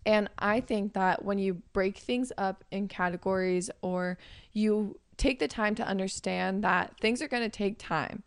And 0.05 0.29
I 0.37 0.61
think 0.61 0.93
that 0.93 1.23
when 1.23 1.37
you 1.37 1.61
break 1.73 1.97
things 1.97 2.31
up 2.37 2.63
in 2.71 2.87
categories 2.87 3.69
or 3.81 4.17
you 4.51 4.99
take 5.17 5.39
the 5.39 5.47
time 5.47 5.75
to 5.75 5.87
understand 5.87 6.63
that 6.63 6.93
things 6.99 7.21
are 7.21 7.27
going 7.27 7.43
to 7.43 7.49
take 7.49 7.77
time, 7.77 8.23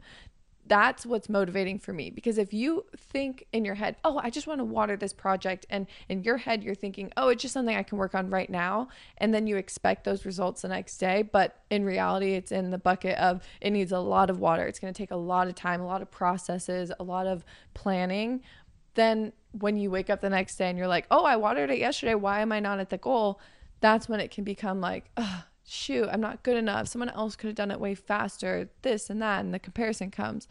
that's 0.69 1.07
what's 1.07 1.29
motivating 1.29 1.79
for 1.79 1.93
me. 1.93 2.11
Because 2.11 2.39
if 2.39 2.53
you 2.53 2.85
think 2.97 3.47
in 3.53 3.65
your 3.65 3.75
head 3.75 3.97
oh 4.05 4.19
i 4.23 4.31
just 4.31 4.47
want 4.47 4.59
to 4.59 4.65
water 4.65 4.97
this 4.97 5.13
project 5.13 5.67
and 5.71 5.87
in 6.09 6.23
your 6.23 6.37
head 6.37 6.63
you're 6.63 6.75
thinking 6.75 7.13
oh 7.17 7.29
it's 7.29 7.43
just 7.43 7.55
something 7.55 7.77
i 7.77 7.83
can 7.83 7.99
work 7.99 8.15
on 8.15 8.31
right 8.31 8.51
now 8.51 8.89
and 9.19 9.33
then 9.33 9.47
you 9.47 9.57
expect 9.57 10.05
those 10.05 10.25
results 10.25 10.63
the 10.63 10.69
next 10.69 10.99
day 10.99 11.23
but 11.23 11.63
in 11.71 11.85
reality 11.85 12.35
it's 12.35 12.53
in 12.53 12.71
the 12.71 12.79
bucket 12.79 13.17
of 13.19 13.43
it 13.61 13.71
needs 13.71 13.93
a 13.93 13.99
lot 13.99 14.31
of 14.31 14.39
water. 14.39 14.67
It's 14.67 14.79
going 14.79 14.93
to 14.93 14.99
take 14.99 15.11
a 15.11 15.17
lot 15.17 15.49
of 15.49 15.55
time 15.55 15.81
a 15.81 15.87
lot 15.87 16.03
of 16.03 16.11
processes 16.11 16.93
a 16.99 17.05
lot 17.05 17.27
of 17.27 17.45
planning. 17.75 18.43
Then 18.95 19.33
when 19.53 19.77
you 19.77 19.91
wake 19.91 20.11
up 20.11 20.21
the 20.21 20.31
next 20.31 20.57
day 20.57 20.69
and 20.69 20.79
you're 20.79 20.89
like 20.89 21.07
oh 21.11 21.25
i 21.25 21.37
watered 21.37 21.71
it 21.71 21.79
yesterday. 21.79 22.15
Why 22.15 22.41
am 22.41 22.53
i 22.53 22.61
not 22.61 22.79
at 22.79 22.91
the 22.91 22.99
goal? 22.99 23.41
That's 23.81 24.09
when 24.09 24.21
it 24.21 24.31
can 24.31 24.45
become 24.45 24.81
like 24.81 25.11
shoot, 25.67 26.09
I'm 26.11 26.21
not 26.21 26.43
good 26.43 26.57
enough. 26.57 26.89
Someone 26.89 27.11
else 27.11 27.37
could 27.37 27.49
have 27.49 27.57
done 27.57 27.71
it 27.71 27.81
way 27.81 27.95
faster, 27.95 28.71
this 28.83 29.11
and 29.11 29.21
that. 29.21 29.41
And 29.45 29.53
the 29.53 29.59
comparison 29.59 30.11
comes. 30.11 30.49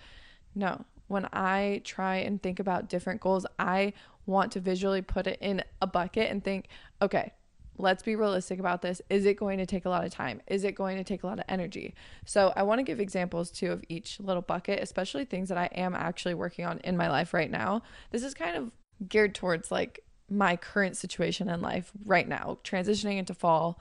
No, 0.54 0.86
when 1.08 1.28
I 1.32 1.82
try 1.84 2.18
and 2.18 2.42
think 2.42 2.60
about 2.60 2.90
different 2.90 3.22
goals, 3.22 3.46
I 3.58 3.94
want 4.26 4.52
to 4.54 4.60
visually 4.60 5.02
put 5.02 5.28
it 5.28 5.38
in 5.42 5.64
a 5.82 5.88
bucket 5.88 6.32
and 6.32 6.44
think, 6.44 6.68
okay, 7.02 7.34
let's 7.78 8.04
be 8.04 8.16
realistic 8.16 8.60
about 8.60 8.82
this. 8.82 9.02
Is 9.10 9.26
it 9.26 9.38
going 9.38 9.60
to 9.60 9.66
take 9.66 9.86
a 9.86 9.90
lot 9.90 10.06
of 10.06 10.12
time? 10.12 10.42
Is 10.48 10.64
it 10.64 10.76
going 10.76 10.98
to 10.98 11.04
take 11.04 11.24
a 11.24 11.28
lot 11.28 11.40
of 11.40 11.46
energy? 11.48 11.94
So, 12.26 12.54
I 12.56 12.64
want 12.64 12.80
to 12.80 12.84
give 12.84 13.00
examples 13.00 13.52
too 13.52 13.72
of 13.72 13.84
each 13.90 14.20
little 14.20 14.42
bucket, 14.42 14.82
especially 14.82 15.26
things 15.26 15.50
that 15.50 15.58
I 15.58 15.66
am 15.68 15.94
actually 15.94 16.34
working 16.34 16.66
on 16.66 16.80
in 16.80 16.98
my 16.98 17.10
life 17.10 17.34
right 17.34 17.52
now. 17.52 17.84
This 18.12 18.24
is 18.24 18.34
kind 18.34 18.56
of 18.56 18.72
geared 19.10 19.36
towards 19.36 19.72
like 19.72 20.00
my 20.30 20.56
current 20.56 20.98
situation 20.98 21.50
in 21.50 21.62
life 21.62 21.92
right 22.06 22.28
now, 22.28 22.58
transitioning 22.64 23.18
into 23.18 23.34
fall. 23.34 23.80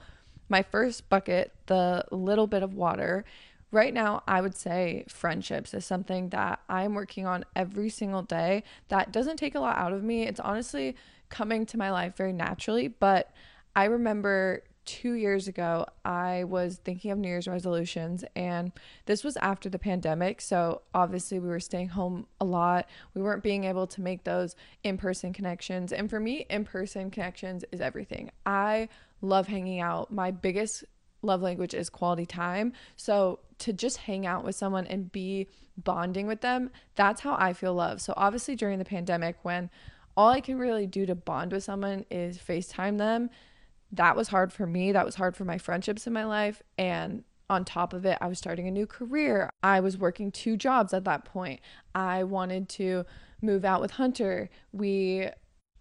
My 0.49 0.61
first 0.61 1.09
bucket, 1.09 1.53
the 1.65 2.05
little 2.11 2.47
bit 2.47 2.63
of 2.63 2.73
water, 2.73 3.25
right 3.71 3.93
now 3.93 4.23
I 4.27 4.41
would 4.41 4.55
say 4.55 5.05
friendships 5.09 5.73
is 5.73 5.85
something 5.85 6.29
that 6.29 6.59
I'm 6.69 6.93
working 6.93 7.25
on 7.25 7.45
every 7.55 7.89
single 7.89 8.21
day 8.21 8.63
that 8.87 9.11
doesn't 9.11 9.37
take 9.37 9.55
a 9.55 9.59
lot 9.59 9.77
out 9.77 9.93
of 9.93 10.03
me. 10.03 10.23
It's 10.23 10.39
honestly 10.39 10.95
coming 11.29 11.65
to 11.67 11.77
my 11.77 11.91
life 11.91 12.15
very 12.15 12.33
naturally, 12.33 12.87
but 12.87 13.31
I 13.75 13.85
remember 13.85 14.63
two 14.85 15.13
years 15.13 15.47
ago, 15.47 15.85
I 16.03 16.43
was 16.45 16.79
thinking 16.83 17.11
of 17.11 17.17
New 17.17 17.27
Year's 17.27 17.47
resolutions, 17.47 18.23
and 18.35 18.71
this 19.05 19.23
was 19.23 19.37
after 19.37 19.69
the 19.69 19.79
pandemic. 19.79 20.41
So, 20.41 20.81
obviously, 20.93 21.39
we 21.39 21.49
were 21.49 21.59
staying 21.59 21.89
home 21.89 22.27
a 22.39 22.45
lot. 22.45 22.87
We 23.13 23.21
weren't 23.21 23.43
being 23.43 23.63
able 23.65 23.87
to 23.87 24.01
make 24.01 24.23
those 24.23 24.55
in 24.83 24.97
person 24.97 25.33
connections. 25.33 25.91
And 25.91 26.09
for 26.09 26.19
me, 26.19 26.45
in 26.49 26.65
person 26.65 27.11
connections 27.11 27.65
is 27.71 27.81
everything. 27.81 28.31
I 28.45 28.89
love 29.21 29.47
hanging 29.47 29.79
out. 29.79 30.11
My 30.11 30.31
biggest 30.31 30.85
love 31.21 31.41
language 31.41 31.73
is 31.73 31.89
quality 31.89 32.25
time. 32.25 32.73
So, 32.95 33.39
to 33.59 33.73
just 33.73 33.97
hang 33.97 34.25
out 34.25 34.43
with 34.43 34.55
someone 34.55 34.85
and 34.87 35.11
be 35.11 35.47
bonding 35.77 36.27
with 36.27 36.41
them, 36.41 36.69
that's 36.95 37.21
how 37.21 37.35
I 37.39 37.53
feel 37.53 37.73
love. 37.73 38.01
So, 38.01 38.13
obviously, 38.15 38.55
during 38.55 38.79
the 38.79 38.85
pandemic, 38.85 39.37
when 39.41 39.69
all 40.17 40.29
I 40.29 40.41
can 40.41 40.57
really 40.57 40.87
do 40.87 41.05
to 41.05 41.15
bond 41.15 41.51
with 41.51 41.63
someone 41.63 42.05
is 42.09 42.37
FaceTime 42.37 42.97
them 42.97 43.29
that 43.91 44.15
was 44.15 44.29
hard 44.29 44.51
for 44.51 44.65
me. 44.65 44.91
That 44.91 45.05
was 45.05 45.15
hard 45.15 45.35
for 45.35 45.45
my 45.45 45.57
friendships 45.57 46.07
in 46.07 46.13
my 46.13 46.25
life. 46.25 46.61
And 46.77 47.23
on 47.49 47.63
top 47.63 47.93
of 47.93 48.05
it, 48.05 48.17
I 48.21 48.27
was 48.27 48.39
starting 48.39 48.67
a 48.67 48.71
new 48.71 48.87
career. 48.87 49.49
I 49.61 49.79
was 49.79 49.97
working 49.97 50.31
two 50.31 50.57
jobs 50.57 50.93
at 50.93 51.05
that 51.05 51.25
point. 51.25 51.61
I 51.93 52.23
wanted 52.23 52.69
to 52.69 53.05
move 53.41 53.63
out 53.63 53.81
with 53.81 53.91
Hunter. 53.91 54.49
We 54.71 55.29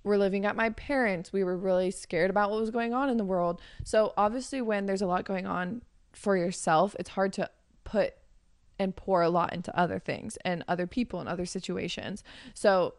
were 0.02 0.18
living 0.18 0.44
at 0.44 0.54
my 0.56 0.70
parents. 0.70 1.32
We 1.32 1.42
were 1.42 1.56
really 1.56 1.90
scared 1.90 2.30
about 2.30 2.50
what 2.50 2.60
was 2.60 2.70
going 2.70 2.92
on 2.92 3.08
in 3.08 3.16
the 3.16 3.24
world. 3.24 3.60
So, 3.82 4.12
obviously, 4.16 4.60
when 4.60 4.86
there's 4.86 5.02
a 5.02 5.06
lot 5.06 5.24
going 5.24 5.46
on 5.46 5.82
for 6.12 6.36
yourself, 6.36 6.94
it's 6.98 7.10
hard 7.10 7.32
to 7.34 7.50
put 7.84 8.14
and 8.78 8.94
pour 8.94 9.22
a 9.22 9.30
lot 9.30 9.54
into 9.54 9.76
other 9.78 9.98
things 9.98 10.36
and 10.44 10.64
other 10.68 10.86
people 10.86 11.20
and 11.20 11.28
other 11.28 11.46
situations. 11.46 12.22
So, 12.52 12.94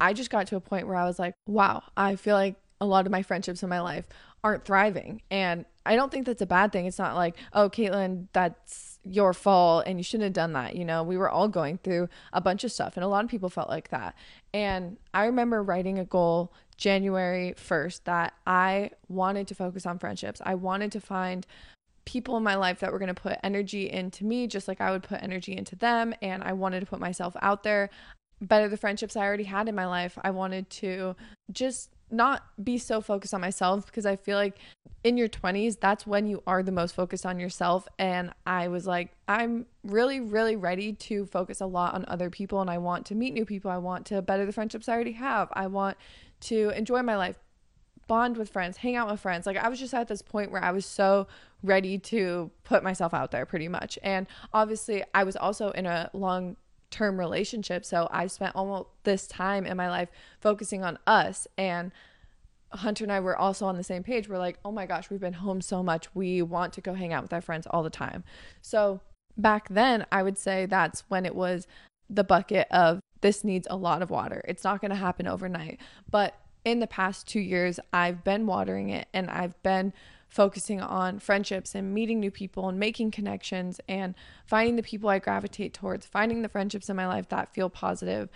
I 0.00 0.12
just 0.12 0.30
got 0.30 0.46
to 0.48 0.56
a 0.56 0.60
point 0.60 0.86
where 0.86 0.96
I 0.96 1.04
was 1.04 1.18
like, 1.18 1.34
wow, 1.46 1.82
I 1.96 2.14
feel 2.14 2.36
like 2.36 2.54
a 2.80 2.86
lot 2.86 3.06
of 3.06 3.12
my 3.12 3.22
friendships 3.22 3.62
in 3.62 3.68
my 3.68 3.80
life 3.80 4.06
aren't 4.44 4.64
thriving. 4.64 5.22
And 5.30 5.64
I 5.84 5.96
don't 5.96 6.12
think 6.12 6.26
that's 6.26 6.42
a 6.42 6.46
bad 6.46 6.72
thing. 6.72 6.86
It's 6.86 6.98
not 6.98 7.16
like, 7.16 7.36
oh, 7.52 7.68
Katelynn, 7.68 8.28
that's 8.32 8.98
your 9.04 9.32
fault 9.32 9.84
and 9.86 9.98
you 9.98 10.02
shouldn't 10.02 10.24
have 10.24 10.32
done 10.32 10.52
that. 10.52 10.76
You 10.76 10.84
know, 10.84 11.02
we 11.02 11.16
were 11.16 11.30
all 11.30 11.48
going 11.48 11.78
through 11.78 12.08
a 12.32 12.40
bunch 12.40 12.62
of 12.64 12.72
stuff 12.72 12.96
and 12.96 13.04
a 13.04 13.08
lot 13.08 13.24
of 13.24 13.30
people 13.30 13.48
felt 13.48 13.68
like 13.68 13.88
that. 13.90 14.14
And 14.52 14.98
I 15.14 15.26
remember 15.26 15.62
writing 15.62 15.98
a 15.98 16.04
goal 16.04 16.52
January 16.76 17.54
1st 17.56 18.04
that 18.04 18.34
I 18.46 18.90
wanted 19.08 19.48
to 19.48 19.54
focus 19.54 19.86
on 19.86 19.98
friendships. 19.98 20.40
I 20.44 20.54
wanted 20.54 20.92
to 20.92 21.00
find 21.00 21.46
people 22.04 22.36
in 22.36 22.42
my 22.42 22.54
life 22.54 22.80
that 22.80 22.92
were 22.92 22.98
going 22.98 23.14
to 23.14 23.20
put 23.20 23.38
energy 23.42 23.90
into 23.90 24.24
me 24.24 24.46
just 24.46 24.68
like 24.68 24.80
I 24.80 24.90
would 24.90 25.02
put 25.02 25.22
energy 25.22 25.56
into 25.56 25.76
them 25.76 26.14
and 26.22 26.42
I 26.42 26.52
wanted 26.52 26.80
to 26.80 26.86
put 26.86 27.00
myself 27.00 27.36
out 27.42 27.64
there 27.64 27.90
better 28.40 28.68
the 28.68 28.76
friendships 28.76 29.16
I 29.16 29.22
already 29.22 29.44
had 29.44 29.68
in 29.68 29.74
my 29.74 29.86
life. 29.86 30.18
I 30.22 30.30
wanted 30.30 30.70
to 30.70 31.16
just 31.50 31.90
not 32.10 32.44
be 32.62 32.78
so 32.78 33.00
focused 33.00 33.34
on 33.34 33.40
myself 33.40 33.86
because 33.86 34.06
I 34.06 34.16
feel 34.16 34.36
like 34.36 34.58
in 35.04 35.16
your 35.16 35.28
20s, 35.28 35.78
that's 35.78 36.06
when 36.06 36.26
you 36.26 36.42
are 36.46 36.62
the 36.62 36.72
most 36.72 36.94
focused 36.94 37.24
on 37.24 37.38
yourself. 37.38 37.86
And 37.98 38.32
I 38.46 38.68
was 38.68 38.86
like, 38.86 39.12
I'm 39.28 39.66
really, 39.84 40.20
really 40.20 40.56
ready 40.56 40.92
to 40.92 41.26
focus 41.26 41.60
a 41.60 41.66
lot 41.66 41.94
on 41.94 42.04
other 42.08 42.30
people 42.30 42.60
and 42.60 42.70
I 42.70 42.78
want 42.78 43.06
to 43.06 43.14
meet 43.14 43.32
new 43.34 43.44
people. 43.44 43.70
I 43.70 43.78
want 43.78 44.06
to 44.06 44.22
better 44.22 44.44
the 44.44 44.52
friendships 44.52 44.88
I 44.88 44.94
already 44.94 45.12
have. 45.12 45.48
I 45.52 45.66
want 45.66 45.96
to 46.40 46.70
enjoy 46.70 47.02
my 47.02 47.16
life, 47.16 47.38
bond 48.06 48.36
with 48.36 48.50
friends, 48.50 48.78
hang 48.78 48.96
out 48.96 49.08
with 49.08 49.20
friends. 49.20 49.46
Like 49.46 49.56
I 49.56 49.68
was 49.68 49.78
just 49.78 49.94
at 49.94 50.08
this 50.08 50.22
point 50.22 50.50
where 50.50 50.64
I 50.64 50.72
was 50.72 50.86
so 50.86 51.28
ready 51.62 51.98
to 51.98 52.50
put 52.64 52.82
myself 52.82 53.14
out 53.14 53.30
there 53.30 53.46
pretty 53.46 53.68
much. 53.68 53.98
And 54.02 54.26
obviously, 54.52 55.04
I 55.14 55.24
was 55.24 55.36
also 55.36 55.70
in 55.70 55.86
a 55.86 56.10
long 56.12 56.56
term 56.90 57.18
relationship. 57.18 57.84
So 57.84 58.08
I 58.10 58.26
spent 58.26 58.56
almost 58.56 58.88
this 59.04 59.26
time 59.26 59.66
in 59.66 59.76
my 59.76 59.88
life 59.88 60.08
focusing 60.40 60.84
on 60.84 60.98
us. 61.06 61.46
And 61.56 61.92
Hunter 62.72 63.04
and 63.04 63.12
I 63.12 63.20
were 63.20 63.36
also 63.36 63.66
on 63.66 63.76
the 63.76 63.84
same 63.84 64.02
page. 64.02 64.28
We're 64.28 64.38
like, 64.38 64.58
oh 64.64 64.72
my 64.72 64.86
gosh, 64.86 65.10
we've 65.10 65.20
been 65.20 65.34
home 65.34 65.60
so 65.60 65.82
much. 65.82 66.14
We 66.14 66.42
want 66.42 66.72
to 66.74 66.80
go 66.80 66.94
hang 66.94 67.12
out 67.12 67.22
with 67.22 67.32
our 67.32 67.40
friends 67.40 67.66
all 67.70 67.82
the 67.82 67.90
time. 67.90 68.24
So 68.62 69.00
back 69.36 69.68
then, 69.68 70.06
I 70.12 70.22
would 70.22 70.38
say 70.38 70.66
that's 70.66 71.04
when 71.08 71.24
it 71.24 71.34
was 71.34 71.66
the 72.10 72.24
bucket 72.24 72.66
of 72.70 73.00
this 73.20 73.44
needs 73.44 73.66
a 73.70 73.76
lot 73.76 74.02
of 74.02 74.10
water. 74.10 74.42
It's 74.46 74.64
not 74.64 74.80
going 74.80 74.90
to 74.90 74.96
happen 74.96 75.26
overnight. 75.26 75.80
But 76.10 76.34
in 76.64 76.80
the 76.80 76.86
past 76.86 77.26
two 77.26 77.40
years, 77.40 77.80
I've 77.92 78.24
been 78.24 78.46
watering 78.46 78.90
it 78.90 79.08
and 79.12 79.30
I've 79.30 79.60
been 79.62 79.92
focusing 80.28 80.80
on 80.80 81.18
friendships 81.18 81.74
and 81.74 81.94
meeting 81.94 82.20
new 82.20 82.30
people 82.30 82.68
and 82.68 82.78
making 82.78 83.10
connections 83.10 83.80
and 83.88 84.14
finding 84.46 84.76
the 84.76 84.82
people 84.82 85.08
I 85.08 85.18
gravitate 85.18 85.72
towards, 85.72 86.06
finding 86.06 86.42
the 86.42 86.48
friendships 86.48 86.90
in 86.90 86.96
my 86.96 87.06
life 87.06 87.28
that 87.30 87.54
feel 87.54 87.70
positive, 87.70 88.28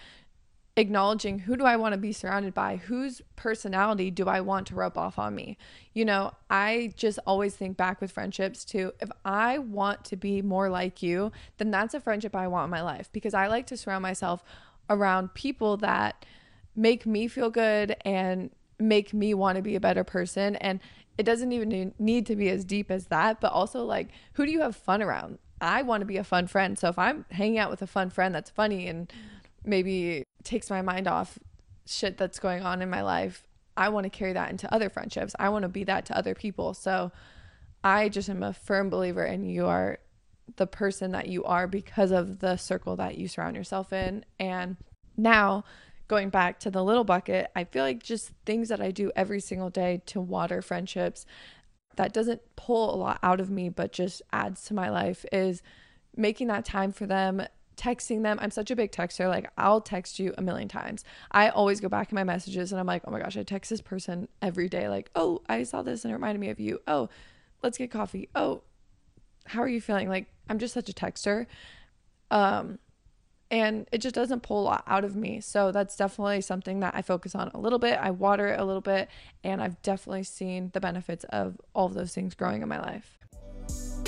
acknowledging 0.76 1.40
who 1.40 1.56
do 1.56 1.64
I 1.64 1.76
want 1.76 1.92
to 1.92 1.99
be 1.99 2.12
surrounded 2.12 2.54
by? 2.54 2.76
Whose 2.76 3.20
personality 3.37 4.11
do 4.11 4.26
I 4.26 4.40
want 4.40 4.66
to 4.68 4.75
rub 4.75 4.96
off 4.96 5.18
on 5.18 5.34
me? 5.34 5.58
You 5.92 6.06
know, 6.06 6.32
I 6.49 6.94
just 6.96 7.18
always 7.26 7.54
think 7.54 7.76
back 7.76 8.00
with 8.00 8.11
friendships 8.11 8.64
to 8.66 8.92
if 9.00 9.11
I 9.25 9.58
want 9.58 10.04
to 10.06 10.16
be 10.16 10.40
more 10.40 10.70
like 10.70 11.02
you, 11.02 11.30
then 11.58 11.70
that's 11.70 11.92
a 11.92 12.00
friendship 12.00 12.34
I 12.34 12.49
want 12.49 12.64
in 12.64 12.70
my 12.70 12.82
life 12.82 13.11
because 13.12 13.34
I 13.34 13.49
like 13.49 13.66
to 13.66 13.76
surround 13.76 14.02
myself 14.02 14.42
around 14.88 15.34
people 15.34 15.76
that 15.78 16.25
make 16.75 17.04
me 17.04 17.28
feel 17.28 17.50
good 17.50 17.96
and 18.04 18.50
make 18.78 19.12
me 19.12 19.34
want 19.34 19.56
to 19.56 19.62
be 19.62 19.76
a 19.76 19.80
better 19.80 20.04
person 20.04 20.56
and 20.56 20.80
it 21.22 21.24
doesn't 21.24 21.52
even 21.52 21.94
need 22.00 22.26
to 22.26 22.34
be 22.34 22.48
as 22.48 22.64
deep 22.64 22.90
as 22.90 23.06
that, 23.06 23.40
but 23.40 23.52
also 23.52 23.84
like 23.84 24.08
who 24.32 24.44
do 24.44 24.50
you 24.50 24.60
have 24.62 24.74
fun 24.74 25.00
around? 25.00 25.38
I 25.60 25.82
want 25.82 26.00
to 26.00 26.04
be 26.04 26.16
a 26.16 26.24
fun 26.24 26.48
friend. 26.48 26.76
So 26.76 26.88
if 26.88 26.98
I'm 26.98 27.24
hanging 27.30 27.58
out 27.58 27.70
with 27.70 27.80
a 27.80 27.86
fun 27.86 28.10
friend 28.10 28.34
that's 28.34 28.50
funny 28.50 28.88
and 28.88 29.10
maybe 29.64 30.24
takes 30.42 30.68
my 30.68 30.82
mind 30.82 31.06
off 31.06 31.38
shit 31.86 32.18
that's 32.18 32.40
going 32.40 32.64
on 32.64 32.82
in 32.82 32.90
my 32.90 33.02
life, 33.02 33.46
I 33.76 33.90
want 33.90 34.02
to 34.02 34.10
carry 34.10 34.32
that 34.32 34.50
into 34.50 34.74
other 34.74 34.90
friendships. 34.90 35.32
I 35.38 35.50
want 35.50 35.62
to 35.62 35.68
be 35.68 35.84
that 35.84 36.06
to 36.06 36.18
other 36.18 36.34
people. 36.34 36.74
So 36.74 37.12
I 37.84 38.08
just 38.08 38.28
am 38.28 38.42
a 38.42 38.52
firm 38.52 38.90
believer 38.90 39.24
in 39.24 39.44
you 39.44 39.66
are 39.66 39.98
the 40.56 40.66
person 40.66 41.12
that 41.12 41.28
you 41.28 41.44
are 41.44 41.68
because 41.68 42.10
of 42.10 42.40
the 42.40 42.56
circle 42.56 42.96
that 42.96 43.16
you 43.16 43.28
surround 43.28 43.54
yourself 43.54 43.92
in. 43.92 44.24
And 44.40 44.76
now 45.16 45.62
going 46.09 46.30
back 46.30 46.59
to 46.61 46.71
the 46.71 46.82
little 46.82 47.04
bucket, 47.04 47.50
I 47.56 47.64
feel 47.64 47.85
like 47.85 48.02
just 48.02 48.32
things 48.44 48.68
that 48.68 48.80
I 48.80 48.90
do 48.90 49.11
every 49.16 49.40
single 49.40 49.71
day 49.71 50.02
to 50.06 50.21
water 50.21 50.62
friendships 50.62 51.26
that 51.97 52.12
doesn't 52.12 52.40
pull 52.56 52.94
a 52.94 52.97
lot 52.97 53.18
out 53.23 53.40
of 53.40 53.50
me, 53.50 53.68
but 53.68 53.92
just 53.92 54.23
adds 54.32 54.64
to 54.64 54.75
my 54.75 54.90
life 54.90 55.25
is 55.32 55.62
making 56.16 56.49
that 56.49 56.64
time 56.64 56.92
for 56.92 57.06
them, 57.06 57.42
texting 57.76 58.23
them. 58.23 58.38
I'm 58.40 58.50
such 58.50 58.71
a 58.71 58.76
big 58.76 58.92
texter. 58.92 59.28
Like, 59.28 59.50
I'll 59.56 59.80
text 59.80 60.18
you 60.18 60.35
a 60.37 60.42
million 60.42 60.68
times. 60.68 61.04
I 61.30 61.49
always 61.49 61.80
go 61.80 61.88
back 61.88 62.11
in 62.11 62.16
my 62.16 62.25
messages 62.25 62.73
and 62.73 62.80
I'm 62.80 62.87
like, 62.87 63.02
oh 63.06 63.11
my 63.11 63.21
gosh, 63.21 63.37
I 63.37 63.42
text 63.42 63.71
this 63.71 63.80
person 63.80 64.28
every 64.40 64.68
day. 64.68 64.88
Like, 64.88 65.11
oh, 65.14 65.42
I 65.49 65.62
saw 65.64 65.82
this 65.82 66.04
and 66.04 66.11
it 66.11 66.14
reminded 66.14 66.40
me 66.40 66.50
of 66.50 66.61
you. 66.61 66.80
Oh, 66.87 67.09
let's 67.62 67.78
get 67.78 67.90
coffee. 67.90 68.28
Oh, 68.35 68.62
how 69.47 69.62
are 69.62 69.68
you 69.68 69.80
feeling? 69.80 70.09
Like, 70.09 70.26
I'm 70.49 70.59
just 70.59 70.75
such 70.75 70.88
a 70.88 70.92
texter. 70.92 71.47
Um, 72.30 72.78
and 73.52 73.87
it 73.92 73.99
just 73.99 74.14
doesn't 74.14 74.42
pull 74.42 74.62
a 74.62 74.64
lot 74.64 74.85
out 74.87 75.04
of 75.04 75.14
me. 75.14 75.40
So 75.40 75.71
that's 75.71 75.94
definitely 75.94 76.40
something 76.40 76.80
that 76.80 76.94
I 76.97 77.02
focus 77.02 77.35
on 77.35 77.50
a 77.52 77.59
little 77.59 77.78
bit. 77.78 77.99
I 78.00 78.11
water 78.11 78.49
it 78.49 78.59
a 78.59 78.64
little 78.64 78.80
bit, 78.80 79.09
and 79.44 79.62
I've 79.62 79.80
definitely 79.82 80.25
seen 80.25 80.71
the 80.73 80.80
benefits 80.80 81.25
of 81.28 81.61
all 81.75 81.87
of 81.87 81.94
those 81.94 82.14
things 82.14 82.35
growing 82.35 82.62
in 82.62 82.68
my 82.68 82.80
life 82.80 83.21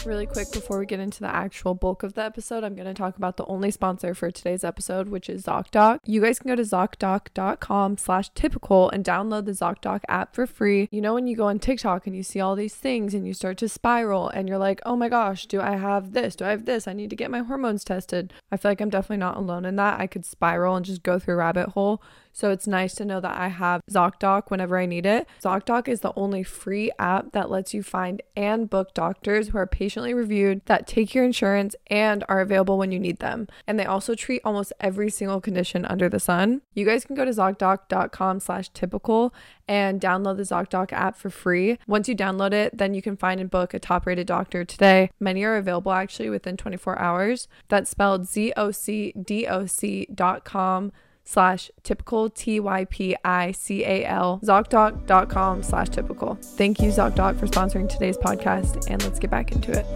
really 0.06 0.26
quick 0.26 0.50
before 0.52 0.78
we 0.78 0.86
get 0.86 1.00
into 1.00 1.20
the 1.20 1.34
actual 1.34 1.74
bulk 1.74 2.02
of 2.02 2.14
the 2.14 2.22
episode, 2.22 2.64
I'm 2.64 2.74
going 2.74 2.86
to 2.86 2.94
talk 2.94 3.16
about 3.16 3.36
the 3.36 3.46
only 3.46 3.70
sponsor 3.70 4.14
for 4.14 4.30
today's 4.30 4.64
episode, 4.64 5.08
which 5.08 5.30
is 5.30 5.44
ZocDoc. 5.44 6.00
You 6.04 6.20
guys 6.20 6.38
can 6.38 6.48
go 6.48 6.56
to 6.56 6.62
ZocDoc.com 6.62 7.98
slash 7.98 8.30
typical 8.30 8.90
and 8.90 9.04
download 9.04 9.46
the 9.46 9.52
ZocDoc 9.52 10.00
app 10.08 10.34
for 10.34 10.46
free. 10.46 10.88
You 10.90 11.00
know, 11.00 11.14
when 11.14 11.26
you 11.26 11.36
go 11.36 11.46
on 11.46 11.58
TikTok 11.58 12.06
and 12.06 12.14
you 12.14 12.22
see 12.22 12.40
all 12.40 12.54
these 12.54 12.74
things 12.74 13.14
and 13.14 13.26
you 13.26 13.32
start 13.34 13.56
to 13.58 13.68
spiral 13.68 14.28
and 14.28 14.48
you're 14.48 14.58
like, 14.58 14.80
oh 14.84 14.96
my 14.96 15.08
gosh, 15.08 15.46
do 15.46 15.60
I 15.60 15.76
have 15.76 16.12
this? 16.12 16.36
Do 16.36 16.44
I 16.44 16.50
have 16.50 16.64
this? 16.64 16.86
I 16.86 16.92
need 16.92 17.10
to 17.10 17.16
get 17.16 17.30
my 17.30 17.40
hormones 17.40 17.84
tested. 17.84 18.32
I 18.50 18.56
feel 18.56 18.70
like 18.70 18.80
I'm 18.80 18.90
definitely 18.90 19.18
not 19.18 19.36
alone 19.36 19.64
in 19.64 19.76
that. 19.76 20.00
I 20.00 20.06
could 20.06 20.24
spiral 20.24 20.76
and 20.76 20.84
just 20.84 21.02
go 21.02 21.18
through 21.18 21.34
a 21.34 21.38
rabbit 21.38 21.70
hole 21.70 22.02
So 22.34 22.50
it's 22.50 22.66
nice 22.66 22.94
to 22.96 23.04
know 23.04 23.20
that 23.20 23.38
I 23.38 23.48
have 23.48 23.80
ZocDoc 23.88 24.50
whenever 24.50 24.76
I 24.76 24.86
need 24.86 25.06
it. 25.06 25.28
ZocDoc 25.40 25.86
is 25.86 26.00
the 26.00 26.12
only 26.16 26.42
free 26.42 26.90
app 26.98 27.30
that 27.30 27.48
lets 27.48 27.72
you 27.72 27.82
find 27.82 28.20
and 28.36 28.68
book 28.68 28.92
doctors 28.92 29.48
who 29.48 29.58
are 29.58 29.66
patiently 29.66 30.12
reviewed, 30.12 30.60
that 30.66 30.88
take 30.88 31.14
your 31.14 31.24
insurance, 31.24 31.76
and 31.86 32.24
are 32.28 32.40
available 32.40 32.76
when 32.76 32.90
you 32.90 32.98
need 32.98 33.20
them. 33.20 33.46
And 33.68 33.78
they 33.78 33.86
also 33.86 34.16
treat 34.16 34.42
almost 34.44 34.72
every 34.80 35.10
single 35.10 35.40
condition 35.40 35.84
under 35.84 36.08
the 36.08 36.18
sun. 36.18 36.62
You 36.74 36.84
guys 36.84 37.04
can 37.04 37.14
go 37.14 37.24
to 37.24 37.30
ZocDoc.com 37.30 38.40
slash 38.40 38.68
typical 38.70 39.32
and 39.68 40.00
download 40.00 40.36
the 40.36 40.42
ZocDoc 40.42 40.92
app 40.92 41.16
for 41.16 41.30
free. 41.30 41.78
Once 41.86 42.08
you 42.08 42.16
download 42.16 42.52
it, 42.52 42.76
then 42.76 42.94
you 42.94 43.00
can 43.00 43.16
find 43.16 43.40
and 43.40 43.50
book 43.50 43.72
a 43.74 43.78
top 43.78 44.06
rated 44.06 44.26
doctor 44.26 44.64
today. 44.64 45.10
Many 45.20 45.44
are 45.44 45.56
available 45.56 45.92
actually 45.92 46.30
within 46.30 46.56
24 46.56 46.98
hours. 46.98 47.46
That's 47.68 47.90
spelled 47.90 48.26
Z 48.26 48.52
O 48.56 48.72
C 48.72 49.12
D 49.12 49.46
O 49.46 49.66
C 49.66 50.08
dot 50.12 50.44
com 50.44 50.90
slash 51.24 51.70
typical 51.82 52.30
T 52.30 52.60
Y 52.60 52.84
P 52.84 53.16
I 53.24 53.52
C 53.52 53.84
A 53.84 54.04
L 54.04 54.40
ZocDoc.com 54.44 55.62
slash 55.62 55.88
typical. 55.88 56.34
Thank 56.34 56.80
you, 56.80 56.90
ZocDoc, 56.90 57.38
for 57.38 57.46
sponsoring 57.46 57.88
today's 57.88 58.16
podcast, 58.16 58.90
and 58.90 59.02
let's 59.02 59.18
get 59.18 59.30
back 59.30 59.52
into 59.52 59.72
it. 59.72 59.86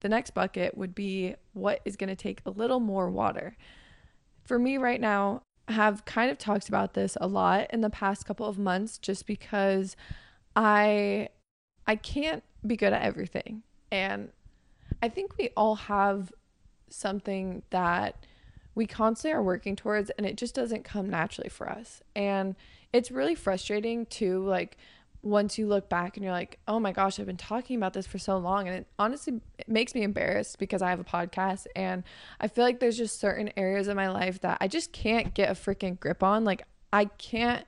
The 0.00 0.08
next 0.08 0.30
bucket 0.30 0.76
would 0.76 0.94
be 0.94 1.34
what 1.52 1.80
is 1.84 1.96
going 1.96 2.08
to 2.08 2.16
take 2.16 2.40
a 2.46 2.50
little 2.50 2.80
more 2.80 3.10
water. 3.10 3.56
For 4.44 4.58
me 4.58 4.78
right 4.78 5.00
now, 5.00 5.42
I 5.66 5.72
have 5.72 6.04
kind 6.04 6.30
of 6.30 6.38
talked 6.38 6.68
about 6.68 6.94
this 6.94 7.16
a 7.20 7.26
lot 7.26 7.66
in 7.72 7.80
the 7.82 7.90
past 7.90 8.24
couple 8.24 8.46
of 8.46 8.58
months 8.58 8.96
just 8.96 9.26
because 9.26 9.96
I 10.56 11.28
I 11.86 11.96
can't 11.96 12.42
be 12.66 12.76
good 12.76 12.92
at 12.92 13.02
everything. 13.02 13.62
And 13.90 14.30
I 15.02 15.08
think 15.08 15.36
we 15.36 15.50
all 15.56 15.74
have 15.74 16.32
something 16.88 17.62
that 17.70 18.24
we 18.78 18.86
constantly 18.86 19.34
are 19.34 19.42
working 19.42 19.74
towards 19.74 20.08
and 20.10 20.24
it 20.24 20.36
just 20.36 20.54
doesn't 20.54 20.84
come 20.84 21.10
naturally 21.10 21.48
for 21.48 21.68
us. 21.68 22.00
And 22.14 22.54
it's 22.92 23.10
really 23.10 23.34
frustrating 23.34 24.06
to 24.06 24.44
like 24.44 24.76
once 25.20 25.58
you 25.58 25.66
look 25.66 25.88
back 25.88 26.16
and 26.16 26.22
you're 26.22 26.32
like, 26.32 26.60
oh 26.68 26.78
my 26.78 26.92
gosh, 26.92 27.18
I've 27.18 27.26
been 27.26 27.36
talking 27.36 27.76
about 27.76 27.92
this 27.92 28.06
for 28.06 28.18
so 28.18 28.38
long. 28.38 28.68
And 28.68 28.76
it 28.76 28.86
honestly 28.96 29.40
it 29.58 29.68
makes 29.68 29.96
me 29.96 30.04
embarrassed 30.04 30.60
because 30.60 30.80
I 30.80 30.90
have 30.90 31.00
a 31.00 31.04
podcast 31.04 31.66
and 31.74 32.04
I 32.40 32.46
feel 32.46 32.62
like 32.62 32.78
there's 32.78 32.96
just 32.96 33.18
certain 33.18 33.50
areas 33.56 33.88
of 33.88 33.96
my 33.96 34.10
life 34.10 34.40
that 34.42 34.58
I 34.60 34.68
just 34.68 34.92
can't 34.92 35.34
get 35.34 35.50
a 35.50 35.54
freaking 35.54 35.98
grip 35.98 36.22
on. 36.22 36.44
Like, 36.44 36.62
I 36.92 37.06
can't, 37.06 37.66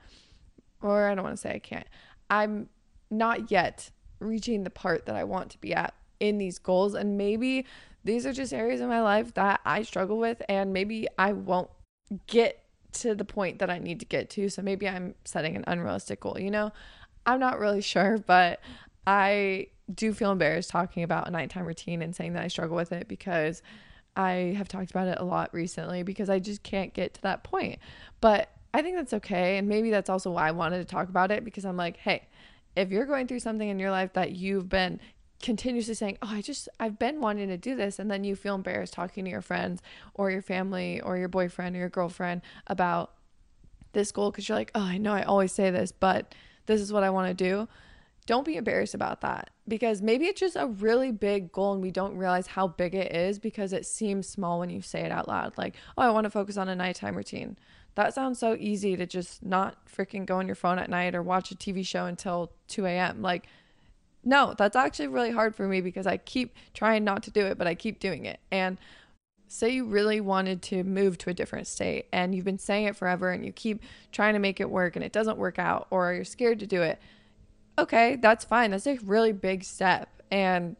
or 0.80 1.08
I 1.08 1.16
don't 1.16 1.24
want 1.24 1.34
to 1.34 1.42
say 1.42 1.54
I 1.56 1.58
can't, 1.58 1.88
I'm 2.30 2.68
not 3.10 3.50
yet 3.50 3.90
reaching 4.20 4.62
the 4.62 4.70
part 4.70 5.06
that 5.06 5.16
I 5.16 5.24
want 5.24 5.50
to 5.50 5.58
be 5.58 5.74
at 5.74 5.92
in 6.20 6.38
these 6.38 6.60
goals. 6.60 6.94
And 6.94 7.18
maybe 7.18 7.66
these 8.04 8.26
are 8.26 8.32
just 8.32 8.52
areas 8.52 8.80
in 8.80 8.88
my 8.88 9.02
life 9.02 9.34
that 9.34 9.60
I 9.64 9.82
struggle 9.82 10.18
with, 10.18 10.42
and 10.48 10.72
maybe 10.72 11.06
I 11.18 11.32
won't 11.32 11.70
get 12.26 12.64
to 12.92 13.14
the 13.14 13.24
point 13.24 13.58
that 13.60 13.70
I 13.70 13.78
need 13.78 14.00
to 14.00 14.06
get 14.06 14.30
to. 14.30 14.48
So 14.48 14.62
maybe 14.62 14.88
I'm 14.88 15.14
setting 15.24 15.56
an 15.56 15.64
unrealistic 15.66 16.20
goal, 16.20 16.38
you 16.38 16.50
know? 16.50 16.72
I'm 17.26 17.40
not 17.40 17.58
really 17.58 17.80
sure, 17.82 18.18
but 18.18 18.60
I 19.06 19.68
do 19.92 20.12
feel 20.12 20.32
embarrassed 20.32 20.70
talking 20.70 21.02
about 21.02 21.28
a 21.28 21.30
nighttime 21.30 21.66
routine 21.66 22.02
and 22.02 22.14
saying 22.14 22.34
that 22.34 22.44
I 22.44 22.48
struggle 22.48 22.76
with 22.76 22.92
it 22.92 23.08
because 23.08 23.62
I 24.16 24.54
have 24.56 24.68
talked 24.68 24.90
about 24.90 25.08
it 25.08 25.18
a 25.18 25.24
lot 25.24 25.52
recently 25.52 26.02
because 26.02 26.28
I 26.28 26.38
just 26.38 26.62
can't 26.62 26.92
get 26.92 27.14
to 27.14 27.22
that 27.22 27.42
point. 27.42 27.78
But 28.20 28.50
I 28.72 28.82
think 28.82 28.96
that's 28.96 29.14
okay. 29.14 29.58
And 29.58 29.68
maybe 29.68 29.90
that's 29.90 30.10
also 30.10 30.30
why 30.30 30.48
I 30.48 30.52
wanted 30.52 30.78
to 30.78 30.84
talk 30.84 31.08
about 31.08 31.30
it 31.30 31.44
because 31.44 31.64
I'm 31.64 31.76
like, 31.76 31.96
hey, 31.96 32.28
if 32.76 32.90
you're 32.90 33.06
going 33.06 33.26
through 33.26 33.40
something 33.40 33.68
in 33.68 33.78
your 33.78 33.90
life 33.90 34.12
that 34.12 34.32
you've 34.32 34.68
been 34.68 35.00
continuously 35.40 35.94
saying, 35.94 36.18
Oh, 36.22 36.28
I 36.30 36.42
just, 36.42 36.68
I've 36.78 36.98
been 36.98 37.20
wanting 37.20 37.48
to 37.48 37.56
do 37.56 37.74
this. 37.74 37.98
And 37.98 38.10
then 38.10 38.24
you 38.24 38.36
feel 38.36 38.54
embarrassed 38.54 38.92
talking 38.92 39.24
to 39.24 39.30
your 39.30 39.42
friends 39.42 39.82
or 40.14 40.30
your 40.30 40.42
family 40.42 41.00
or 41.00 41.16
your 41.16 41.28
boyfriend 41.28 41.76
or 41.76 41.78
your 41.78 41.88
girlfriend 41.88 42.42
about 42.66 43.12
this 43.92 44.12
goal 44.12 44.30
because 44.30 44.48
you're 44.48 44.58
like, 44.58 44.70
Oh, 44.74 44.82
I 44.82 44.98
know 44.98 45.12
I 45.12 45.22
always 45.22 45.52
say 45.52 45.70
this, 45.70 45.92
but 45.92 46.34
this 46.66 46.80
is 46.80 46.92
what 46.92 47.02
I 47.02 47.10
want 47.10 47.28
to 47.28 47.34
do. 47.34 47.68
Don't 48.26 48.44
be 48.44 48.56
embarrassed 48.56 48.94
about 48.94 49.22
that 49.22 49.50
because 49.66 50.02
maybe 50.02 50.26
it's 50.26 50.38
just 50.38 50.54
a 50.54 50.66
really 50.66 51.10
big 51.10 51.50
goal 51.50 51.72
and 51.72 51.82
we 51.82 51.90
don't 51.90 52.16
realize 52.16 52.46
how 52.46 52.68
big 52.68 52.94
it 52.94 53.12
is 53.14 53.38
because 53.38 53.72
it 53.72 53.86
seems 53.86 54.28
small 54.28 54.60
when 54.60 54.70
you 54.70 54.82
say 54.82 55.00
it 55.00 55.10
out 55.10 55.26
loud. 55.26 55.56
Like, 55.56 55.74
oh, 55.96 56.02
I 56.02 56.10
want 56.10 56.24
to 56.24 56.30
focus 56.30 56.56
on 56.56 56.68
a 56.68 56.76
nighttime 56.76 57.16
routine. 57.16 57.56
That 57.96 58.14
sounds 58.14 58.38
so 58.38 58.56
easy 58.58 58.96
to 58.96 59.06
just 59.06 59.44
not 59.44 59.86
freaking 59.86 60.26
go 60.26 60.36
on 60.36 60.46
your 60.46 60.54
phone 60.54 60.78
at 60.78 60.88
night 60.88 61.14
or 61.14 61.22
watch 61.22 61.50
a 61.50 61.56
TV 61.56 61.84
show 61.84 62.06
until 62.06 62.52
2 62.68 62.86
a.m. 62.86 63.20
Like, 63.20 63.46
no, 64.24 64.54
that's 64.56 64.76
actually 64.76 65.08
really 65.08 65.30
hard 65.30 65.54
for 65.54 65.66
me 65.66 65.80
because 65.80 66.06
I 66.06 66.16
keep 66.18 66.54
trying 66.74 67.04
not 67.04 67.22
to 67.24 67.30
do 67.30 67.46
it, 67.46 67.56
but 67.56 67.66
I 67.66 67.74
keep 67.74 68.00
doing 68.00 68.26
it. 68.26 68.40
And 68.50 68.78
say 69.48 69.70
you 69.70 69.84
really 69.84 70.20
wanted 70.20 70.62
to 70.62 70.84
move 70.84 71.18
to 71.18 71.30
a 71.30 71.34
different 71.34 71.66
state 71.66 72.06
and 72.12 72.34
you've 72.34 72.44
been 72.44 72.58
saying 72.58 72.84
it 72.86 72.94
forever 72.94 73.30
and 73.30 73.44
you 73.44 73.50
keep 73.50 73.82
trying 74.12 74.34
to 74.34 74.38
make 74.38 74.60
it 74.60 74.70
work 74.70 74.94
and 74.94 75.04
it 75.04 75.12
doesn't 75.12 75.38
work 75.38 75.58
out 75.58 75.88
or 75.90 76.12
you're 76.12 76.24
scared 76.24 76.60
to 76.60 76.66
do 76.66 76.82
it. 76.82 77.00
Okay, 77.76 78.16
that's 78.16 78.44
fine. 78.44 78.70
That's 78.70 78.86
a 78.86 78.98
really 78.98 79.32
big 79.32 79.64
step. 79.64 80.08
And 80.30 80.76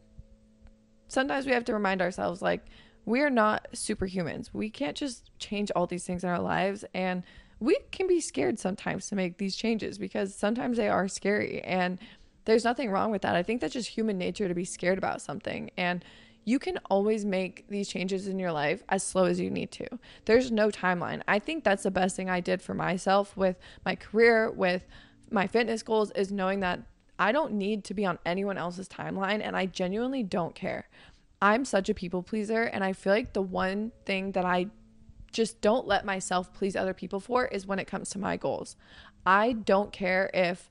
sometimes 1.07 1.45
we 1.45 1.51
have 1.51 1.65
to 1.65 1.73
remind 1.73 2.01
ourselves 2.01 2.41
like, 2.41 2.65
we 3.05 3.21
are 3.21 3.29
not 3.29 3.67
superhumans. 3.73 4.53
We 4.53 4.69
can't 4.69 4.95
just 4.95 5.31
change 5.39 5.71
all 5.75 5.87
these 5.87 6.05
things 6.05 6.23
in 6.23 6.29
our 6.29 6.39
lives. 6.39 6.85
And 6.93 7.23
we 7.59 7.77
can 7.91 8.07
be 8.07 8.21
scared 8.21 8.57
sometimes 8.59 9.07
to 9.07 9.15
make 9.15 9.37
these 9.37 9.55
changes 9.55 9.97
because 9.97 10.33
sometimes 10.33 10.77
they 10.77 10.87
are 10.87 11.07
scary. 11.07 11.61
And 11.61 11.99
there's 12.45 12.63
nothing 12.63 12.89
wrong 12.89 13.11
with 13.11 13.21
that. 13.21 13.35
I 13.35 13.43
think 13.43 13.61
that's 13.61 13.73
just 13.73 13.89
human 13.89 14.17
nature 14.17 14.47
to 14.47 14.53
be 14.53 14.65
scared 14.65 14.97
about 14.97 15.21
something. 15.21 15.71
And 15.77 16.03
you 16.43 16.57
can 16.57 16.79
always 16.89 17.23
make 17.23 17.67
these 17.67 17.87
changes 17.87 18.27
in 18.27 18.39
your 18.39 18.51
life 18.51 18.83
as 18.89 19.03
slow 19.03 19.25
as 19.25 19.39
you 19.39 19.49
need 19.49 19.71
to. 19.71 19.87
There's 20.25 20.51
no 20.51 20.69
timeline. 20.69 21.21
I 21.27 21.39
think 21.39 21.63
that's 21.63 21.83
the 21.83 21.91
best 21.91 22.15
thing 22.15 22.29
I 22.29 22.39
did 22.39 22.61
for 22.61 22.73
myself 22.73 23.37
with 23.37 23.57
my 23.85 23.95
career, 23.95 24.49
with 24.49 24.85
my 25.29 25.45
fitness 25.45 25.83
goals, 25.83 26.11
is 26.11 26.31
knowing 26.31 26.61
that 26.61 26.79
I 27.19 27.31
don't 27.31 27.53
need 27.53 27.83
to 27.85 27.93
be 27.93 28.05
on 28.05 28.17
anyone 28.25 28.57
else's 28.57 28.89
timeline 28.89 29.41
and 29.43 29.55
I 29.55 29.67
genuinely 29.67 30.23
don't 30.23 30.55
care. 30.55 30.89
I'm 31.41 31.65
such 31.65 31.89
a 31.89 31.93
people 31.93 32.23
pleaser. 32.23 32.63
And 32.63 32.83
I 32.83 32.93
feel 32.93 33.13
like 33.13 33.33
the 33.33 33.41
one 33.41 33.91
thing 34.05 34.31
that 34.31 34.45
I 34.45 34.67
just 35.31 35.61
don't 35.61 35.87
let 35.87 36.05
myself 36.05 36.53
please 36.53 36.75
other 36.75 36.93
people 36.93 37.19
for 37.19 37.45
is 37.45 37.67
when 37.67 37.79
it 37.79 37.85
comes 37.85 38.09
to 38.09 38.19
my 38.19 38.37
goals. 38.37 38.75
I 39.25 39.53
don't 39.53 39.91
care 39.91 40.29
if 40.33 40.69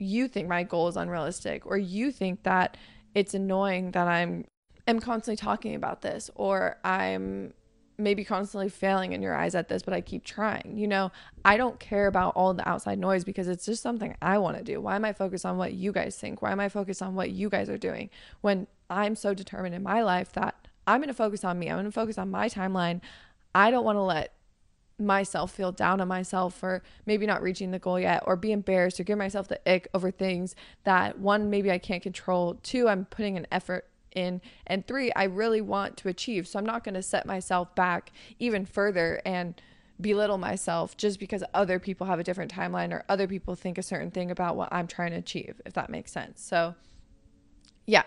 you 0.00 0.28
think 0.28 0.48
my 0.48 0.62
goal 0.62 0.88
is 0.88 0.96
unrealistic 0.96 1.66
or 1.66 1.76
you 1.76 2.10
think 2.10 2.42
that 2.44 2.76
it's 3.14 3.34
annoying 3.34 3.92
that 3.92 4.08
I'm 4.08 4.44
am 4.86 5.00
constantly 5.00 5.36
talking 5.36 5.74
about 5.74 6.02
this 6.02 6.30
or 6.34 6.78
I'm 6.84 7.52
maybe 7.98 8.24
constantly 8.24 8.70
failing 8.70 9.12
in 9.12 9.20
your 9.20 9.36
eyes 9.36 9.54
at 9.54 9.68
this 9.68 9.82
but 9.82 9.92
I 9.92 10.00
keep 10.00 10.24
trying. 10.24 10.74
You 10.76 10.88
know, 10.88 11.12
I 11.44 11.56
don't 11.56 11.78
care 11.78 12.06
about 12.06 12.34
all 12.34 12.54
the 12.54 12.66
outside 12.68 12.98
noise 12.98 13.24
because 13.24 13.46
it's 13.46 13.66
just 13.66 13.82
something 13.82 14.16
I 14.22 14.38
want 14.38 14.56
to 14.56 14.64
do. 14.64 14.80
Why 14.80 14.96
am 14.96 15.04
I 15.04 15.12
focused 15.12 15.44
on 15.44 15.58
what 15.58 15.74
you 15.74 15.92
guys 15.92 16.16
think? 16.16 16.40
Why 16.42 16.52
am 16.52 16.60
I 16.60 16.68
focused 16.68 17.02
on 17.02 17.14
what 17.14 17.30
you 17.30 17.50
guys 17.50 17.68
are 17.68 17.78
doing 17.78 18.10
when 18.40 18.66
I'm 18.88 19.14
so 19.14 19.34
determined 19.34 19.74
in 19.74 19.82
my 19.82 20.02
life 20.02 20.32
that 20.32 20.54
I'm 20.86 21.00
going 21.00 21.08
to 21.08 21.14
focus 21.14 21.44
on 21.44 21.58
me. 21.58 21.68
I'm 21.68 21.76
going 21.76 21.84
to 21.84 21.92
focus 21.92 22.18
on 22.18 22.30
my 22.30 22.48
timeline. 22.48 23.00
I 23.54 23.70
don't 23.70 23.84
want 23.84 23.96
to 23.96 24.02
let 24.02 24.34
myself 25.00 25.52
feel 25.52 25.72
down 25.72 26.00
on 26.00 26.08
myself 26.08 26.54
for 26.54 26.82
maybe 27.06 27.26
not 27.26 27.42
reaching 27.42 27.70
the 27.70 27.78
goal 27.78 27.98
yet 27.98 28.22
or 28.26 28.36
be 28.36 28.52
embarrassed 28.52 29.00
or 29.00 29.04
give 29.04 29.18
myself 29.18 29.48
the 29.48 29.60
ick 29.70 29.88
over 29.94 30.10
things 30.10 30.54
that 30.84 31.18
one 31.18 31.50
maybe 31.50 31.70
I 31.70 31.78
can't 31.78 32.02
control. 32.02 32.58
Two 32.62 32.88
I'm 32.88 33.06
putting 33.06 33.36
an 33.36 33.46
effort 33.50 33.86
in. 34.14 34.40
And 34.66 34.86
three 34.86 35.12
I 35.12 35.24
really 35.24 35.60
want 35.60 35.96
to 35.98 36.08
achieve. 36.08 36.46
So 36.46 36.58
I'm 36.58 36.66
not 36.66 36.84
going 36.84 36.94
to 36.94 37.02
set 37.02 37.26
myself 37.26 37.74
back 37.74 38.12
even 38.38 38.66
further 38.66 39.20
and 39.24 39.60
belittle 40.00 40.38
myself 40.38 40.96
just 40.96 41.20
because 41.20 41.44
other 41.52 41.78
people 41.78 42.06
have 42.06 42.18
a 42.18 42.24
different 42.24 42.52
timeline 42.52 42.90
or 42.92 43.04
other 43.08 43.26
people 43.26 43.54
think 43.54 43.76
a 43.76 43.82
certain 43.82 44.10
thing 44.10 44.30
about 44.30 44.56
what 44.56 44.72
I'm 44.72 44.86
trying 44.86 45.10
to 45.10 45.18
achieve 45.18 45.60
if 45.66 45.74
that 45.74 45.90
makes 45.90 46.12
sense. 46.12 46.42
So 46.42 46.74
yeah. 47.86 48.04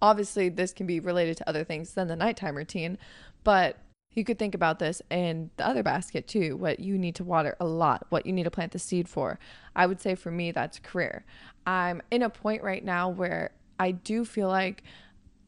Obviously 0.00 0.48
this 0.48 0.72
can 0.72 0.86
be 0.86 1.00
related 1.00 1.36
to 1.38 1.48
other 1.48 1.64
things 1.64 1.94
than 1.94 2.08
the 2.08 2.16
nighttime 2.16 2.56
routine 2.56 2.98
but 3.44 3.78
you 4.18 4.24
could 4.24 4.38
think 4.38 4.54
about 4.54 4.80
this 4.80 5.00
in 5.10 5.50
the 5.56 5.66
other 5.66 5.82
basket 5.82 6.26
too 6.26 6.56
what 6.56 6.80
you 6.80 6.98
need 6.98 7.14
to 7.14 7.24
water 7.24 7.56
a 7.60 7.64
lot 7.64 8.04
what 8.10 8.26
you 8.26 8.32
need 8.32 8.42
to 8.42 8.50
plant 8.50 8.72
the 8.72 8.78
seed 8.78 9.08
for. 9.08 9.38
I 9.74 9.86
would 9.86 10.00
say 10.00 10.14
for 10.16 10.30
me 10.30 10.50
that's 10.50 10.78
career. 10.80 11.24
I'm 11.66 12.02
in 12.10 12.22
a 12.22 12.28
point 12.28 12.62
right 12.62 12.84
now 12.84 13.08
where 13.08 13.52
i 13.78 13.92
do 13.92 14.24
feel 14.24 14.48
like 14.48 14.82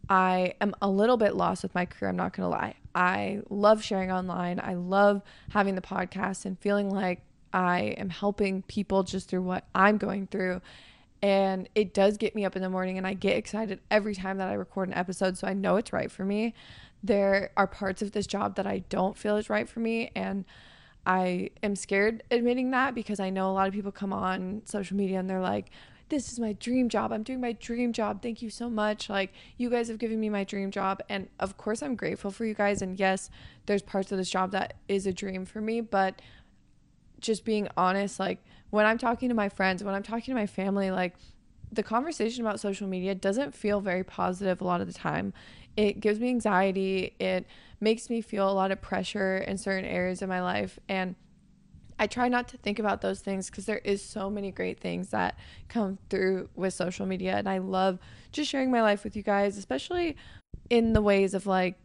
i 0.08 0.54
am 0.60 0.74
a 0.80 0.88
little 0.88 1.16
bit 1.16 1.34
lost 1.34 1.62
with 1.62 1.74
my 1.74 1.84
career 1.84 2.08
i'm 2.08 2.16
not 2.16 2.34
going 2.34 2.46
to 2.46 2.56
lie. 2.56 2.74
I 2.92 3.42
love 3.50 3.84
sharing 3.84 4.10
online. 4.10 4.60
I 4.60 4.74
love 4.74 5.22
having 5.50 5.74
the 5.74 5.80
podcast 5.80 6.44
and 6.44 6.58
feeling 6.58 6.88
like 6.88 7.22
i 7.52 7.80
am 7.98 8.08
helping 8.08 8.62
people 8.62 9.02
just 9.02 9.28
through 9.28 9.42
what 9.42 9.64
i'm 9.74 9.98
going 9.98 10.28
through. 10.28 10.62
And 11.22 11.68
it 11.74 11.92
does 11.92 12.16
get 12.16 12.34
me 12.34 12.46
up 12.46 12.56
in 12.56 12.62
the 12.62 12.70
morning 12.70 12.96
and 12.96 13.06
I 13.06 13.12
get 13.12 13.36
excited 13.36 13.80
every 13.90 14.14
time 14.14 14.38
that 14.38 14.48
I 14.48 14.54
record 14.54 14.88
an 14.88 14.94
episode 14.94 15.36
so 15.36 15.46
I 15.46 15.52
know 15.52 15.76
it's 15.76 15.92
right 15.92 16.10
for 16.10 16.24
me 16.24 16.54
there 17.02 17.50
are 17.56 17.66
parts 17.66 18.02
of 18.02 18.12
this 18.12 18.26
job 18.26 18.56
that 18.56 18.66
I 18.66 18.84
don't 18.88 19.16
feel 19.16 19.36
is 19.36 19.48
right 19.48 19.68
for 19.68 19.80
me. 19.80 20.10
And 20.14 20.44
I 21.06 21.50
am 21.62 21.76
scared 21.76 22.22
admitting 22.30 22.70
that 22.72 22.94
because 22.94 23.20
I 23.20 23.30
know 23.30 23.50
a 23.50 23.52
lot 23.52 23.68
of 23.68 23.74
people 23.74 23.92
come 23.92 24.12
on 24.12 24.62
social 24.64 24.96
media 24.96 25.18
and 25.18 25.28
they're 25.28 25.40
like, 25.40 25.70
this 26.10 26.32
is 26.32 26.40
my 26.40 26.52
dream 26.54 26.88
job. 26.88 27.12
I'm 27.12 27.22
doing 27.22 27.40
my 27.40 27.52
dream 27.52 27.92
job. 27.92 28.20
Thank 28.20 28.42
you 28.42 28.50
so 28.50 28.68
much. 28.68 29.08
Like, 29.08 29.32
you 29.56 29.70
guys 29.70 29.88
have 29.88 29.98
given 29.98 30.18
me 30.18 30.28
my 30.28 30.44
dream 30.44 30.70
job. 30.70 31.00
And 31.08 31.28
of 31.38 31.56
course, 31.56 31.82
I'm 31.82 31.94
grateful 31.94 32.32
for 32.32 32.44
you 32.44 32.52
guys. 32.52 32.82
And 32.82 32.98
yes, 32.98 33.30
there's 33.66 33.80
parts 33.80 34.10
of 34.10 34.18
this 34.18 34.28
job 34.28 34.50
that 34.50 34.74
is 34.88 35.06
a 35.06 35.12
dream 35.12 35.46
for 35.46 35.60
me. 35.60 35.80
But 35.80 36.20
just 37.20 37.44
being 37.44 37.68
honest, 37.76 38.18
like, 38.18 38.42
when 38.70 38.86
I'm 38.86 38.98
talking 38.98 39.28
to 39.28 39.34
my 39.34 39.48
friends, 39.48 39.84
when 39.84 39.94
I'm 39.94 40.02
talking 40.02 40.34
to 40.34 40.40
my 40.40 40.46
family, 40.46 40.90
like, 40.90 41.14
the 41.72 41.82
conversation 41.84 42.44
about 42.44 42.58
social 42.58 42.88
media 42.88 43.14
doesn't 43.14 43.54
feel 43.54 43.80
very 43.80 44.02
positive 44.02 44.60
a 44.60 44.64
lot 44.64 44.80
of 44.80 44.88
the 44.88 44.92
time. 44.92 45.32
It 45.76 46.00
gives 46.00 46.20
me 46.20 46.28
anxiety. 46.28 47.14
It 47.18 47.46
makes 47.80 48.10
me 48.10 48.20
feel 48.20 48.50
a 48.50 48.52
lot 48.52 48.70
of 48.70 48.80
pressure 48.80 49.38
in 49.38 49.58
certain 49.58 49.84
areas 49.84 50.22
of 50.22 50.28
my 50.28 50.42
life. 50.42 50.78
And 50.88 51.14
I 51.98 52.06
try 52.06 52.28
not 52.28 52.48
to 52.48 52.56
think 52.56 52.78
about 52.78 53.02
those 53.02 53.20
things 53.20 53.50
because 53.50 53.66
there 53.66 53.82
is 53.84 54.02
so 54.02 54.30
many 54.30 54.50
great 54.50 54.80
things 54.80 55.10
that 55.10 55.38
come 55.68 55.98
through 56.08 56.48
with 56.54 56.72
social 56.72 57.04
media 57.04 57.36
and 57.36 57.46
I 57.46 57.58
love 57.58 57.98
just 58.32 58.50
sharing 58.50 58.70
my 58.70 58.80
life 58.80 59.04
with 59.04 59.14
you 59.16 59.22
guys, 59.22 59.58
especially 59.58 60.16
in 60.70 60.94
the 60.94 61.02
ways 61.02 61.34
of 61.34 61.46
like 61.46 61.76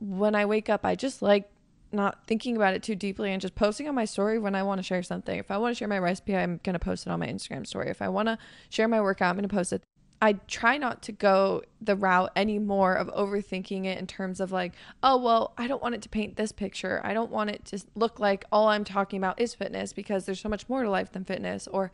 when 0.00 0.34
I 0.34 0.46
wake 0.46 0.68
up, 0.68 0.84
I 0.84 0.96
just 0.96 1.22
like 1.22 1.48
not 1.92 2.26
thinking 2.26 2.56
about 2.56 2.74
it 2.74 2.82
too 2.82 2.96
deeply 2.96 3.32
and 3.32 3.40
just 3.40 3.54
posting 3.54 3.86
on 3.86 3.94
my 3.94 4.04
story 4.04 4.38
when 4.38 4.54
I 4.54 4.62
want 4.64 4.78
to 4.78 4.82
share 4.82 5.02
something. 5.02 5.38
If 5.38 5.50
I 5.50 5.58
want 5.58 5.76
to 5.76 5.78
share 5.78 5.88
my 5.88 5.98
recipe, 5.98 6.36
I'm 6.36 6.58
going 6.64 6.74
to 6.74 6.80
post 6.80 7.06
it 7.06 7.10
on 7.10 7.20
my 7.20 7.26
Instagram 7.26 7.66
story. 7.66 7.88
If 7.88 8.02
I 8.02 8.08
want 8.08 8.26
to 8.28 8.38
share 8.70 8.88
my 8.88 9.00
workout, 9.00 9.30
I'm 9.30 9.36
going 9.36 9.48
to 9.48 9.54
post 9.54 9.72
it 9.72 9.82
I 10.22 10.34
try 10.46 10.78
not 10.78 11.02
to 11.02 11.12
go 11.12 11.62
the 11.80 11.96
route 11.96 12.30
anymore 12.36 12.94
of 12.94 13.08
overthinking 13.08 13.86
it 13.86 13.98
in 13.98 14.06
terms 14.06 14.38
of 14.38 14.52
like, 14.52 14.72
oh, 15.02 15.20
well, 15.20 15.52
I 15.58 15.66
don't 15.66 15.82
want 15.82 15.96
it 15.96 16.02
to 16.02 16.08
paint 16.08 16.36
this 16.36 16.52
picture. 16.52 17.00
I 17.02 17.12
don't 17.12 17.32
want 17.32 17.50
it 17.50 17.64
to 17.66 17.84
look 17.96 18.20
like 18.20 18.44
all 18.52 18.68
I'm 18.68 18.84
talking 18.84 19.18
about 19.18 19.40
is 19.40 19.52
fitness 19.52 19.92
because 19.92 20.24
there's 20.24 20.38
so 20.38 20.48
much 20.48 20.68
more 20.68 20.84
to 20.84 20.88
life 20.88 21.10
than 21.10 21.24
fitness. 21.24 21.66
Or, 21.66 21.90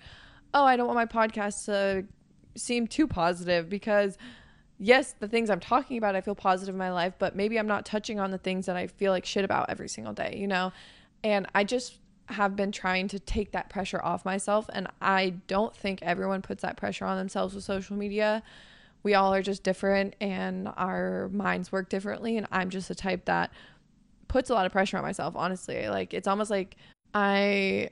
oh, 0.52 0.66
I 0.66 0.76
don't 0.76 0.86
want 0.86 0.96
my 0.96 1.06
podcast 1.06 1.64
to 1.64 2.04
seem 2.54 2.86
too 2.86 3.06
positive 3.06 3.70
because, 3.70 4.18
yes, 4.78 5.14
the 5.18 5.26
things 5.26 5.48
I'm 5.48 5.58
talking 5.58 5.96
about, 5.96 6.14
I 6.14 6.20
feel 6.20 6.34
positive 6.34 6.74
in 6.74 6.78
my 6.78 6.92
life, 6.92 7.14
but 7.18 7.34
maybe 7.34 7.58
I'm 7.58 7.66
not 7.66 7.86
touching 7.86 8.20
on 8.20 8.30
the 8.30 8.36
things 8.36 8.66
that 8.66 8.76
I 8.76 8.88
feel 8.88 9.10
like 9.10 9.24
shit 9.24 9.46
about 9.46 9.70
every 9.70 9.88
single 9.88 10.12
day, 10.12 10.36
you 10.36 10.48
know? 10.48 10.70
And 11.24 11.46
I 11.54 11.64
just 11.64 11.98
have 12.30 12.56
been 12.56 12.72
trying 12.72 13.08
to 13.08 13.18
take 13.18 13.52
that 13.52 13.70
pressure 13.70 14.00
off 14.02 14.24
myself 14.24 14.68
and 14.72 14.88
I 15.00 15.34
don't 15.46 15.74
think 15.74 16.00
everyone 16.02 16.42
puts 16.42 16.62
that 16.62 16.76
pressure 16.76 17.04
on 17.04 17.16
themselves 17.16 17.54
with 17.54 17.64
social 17.64 17.96
media. 17.96 18.42
We 19.02 19.14
all 19.14 19.32
are 19.32 19.42
just 19.42 19.62
different 19.62 20.14
and 20.20 20.68
our 20.76 21.30
minds 21.32 21.72
work 21.72 21.88
differently 21.88 22.36
and 22.36 22.46
I'm 22.50 22.68
just 22.70 22.88
the 22.88 22.94
type 22.94 23.24
that 23.26 23.50
puts 24.28 24.50
a 24.50 24.54
lot 24.54 24.66
of 24.66 24.72
pressure 24.72 24.98
on 24.98 25.02
myself, 25.02 25.34
honestly. 25.36 25.88
Like 25.88 26.12
it's 26.12 26.28
almost 26.28 26.50
like 26.50 26.76
I 27.14 27.90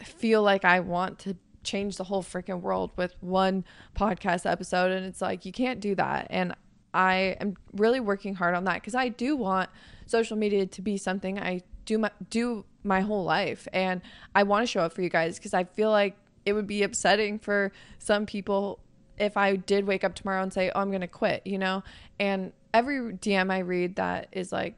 feel 0.00 0.42
like 0.42 0.64
I 0.64 0.80
want 0.80 1.18
to 1.20 1.36
change 1.64 1.96
the 1.96 2.04
whole 2.04 2.22
freaking 2.22 2.60
world 2.60 2.92
with 2.96 3.14
one 3.20 3.64
podcast 3.96 4.50
episode 4.50 4.92
and 4.92 5.06
it's 5.06 5.20
like 5.20 5.44
you 5.44 5.52
can't 5.52 5.80
do 5.80 5.94
that 5.94 6.26
and 6.30 6.54
I 6.92 7.36
am 7.40 7.56
really 7.72 8.00
working 8.00 8.34
hard 8.34 8.54
on 8.54 8.64
that 8.64 8.82
cuz 8.82 8.94
I 8.94 9.08
do 9.08 9.36
want 9.36 9.70
social 10.06 10.36
media 10.36 10.66
to 10.66 10.82
be 10.82 10.96
something 10.96 11.38
I 11.38 11.62
do 11.84 11.98
my 11.98 12.10
do 12.30 12.64
my 12.84 13.00
whole 13.00 13.24
life 13.24 13.68
and 13.72 14.00
I 14.34 14.42
want 14.42 14.62
to 14.62 14.66
show 14.66 14.80
up 14.80 14.92
for 14.92 15.02
you 15.02 15.08
guys 15.08 15.38
because 15.38 15.54
I 15.54 15.64
feel 15.64 15.90
like 15.90 16.16
it 16.44 16.52
would 16.52 16.66
be 16.66 16.82
upsetting 16.82 17.38
for 17.38 17.72
some 17.98 18.26
people 18.26 18.80
if 19.18 19.36
I 19.36 19.56
did 19.56 19.86
wake 19.86 20.04
up 20.04 20.14
tomorrow 20.14 20.42
and 20.42 20.52
say, 20.52 20.70
"Oh, 20.74 20.80
I'm 20.80 20.88
going 20.88 21.02
to 21.02 21.06
quit," 21.06 21.46
you 21.46 21.58
know? 21.58 21.84
And 22.18 22.52
every 22.74 23.12
DM 23.12 23.52
I 23.52 23.58
read 23.58 23.96
that 23.96 24.28
is 24.32 24.50
like 24.52 24.74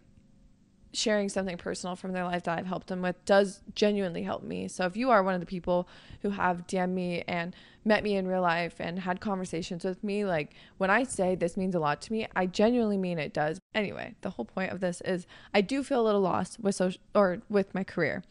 sharing 0.94 1.28
something 1.28 1.56
personal 1.56 1.96
from 1.96 2.12
their 2.12 2.24
life 2.24 2.44
that 2.44 2.58
I've 2.58 2.66
helped 2.66 2.86
them 2.86 3.02
with 3.02 3.22
does 3.24 3.60
genuinely 3.74 4.22
help 4.22 4.42
me. 4.42 4.68
So 4.68 4.86
if 4.86 4.96
you 4.96 5.10
are 5.10 5.22
one 5.22 5.34
of 5.34 5.40
the 5.40 5.46
people 5.46 5.88
who 6.22 6.30
have 6.30 6.66
DM 6.66 6.90
me 6.90 7.22
and 7.26 7.54
met 7.84 8.02
me 8.02 8.16
in 8.16 8.26
real 8.26 8.42
life 8.42 8.76
and 8.78 8.98
had 9.00 9.20
conversations 9.20 9.84
with 9.84 10.02
me, 10.02 10.24
like 10.24 10.54
when 10.78 10.90
I 10.90 11.02
say 11.02 11.34
this 11.34 11.56
means 11.56 11.74
a 11.74 11.80
lot 11.80 12.00
to 12.02 12.12
me, 12.12 12.26
I 12.34 12.46
genuinely 12.46 12.96
mean 12.96 13.18
it 13.18 13.34
does. 13.34 13.60
Anyway, 13.74 14.14
the 14.22 14.30
whole 14.30 14.44
point 14.44 14.72
of 14.72 14.80
this 14.80 15.00
is 15.02 15.26
I 15.52 15.60
do 15.60 15.82
feel 15.82 16.00
a 16.00 16.06
little 16.06 16.20
lost 16.20 16.60
with 16.60 16.74
social 16.76 17.00
or 17.14 17.42
with 17.48 17.74
my 17.74 17.84
career. 17.84 18.22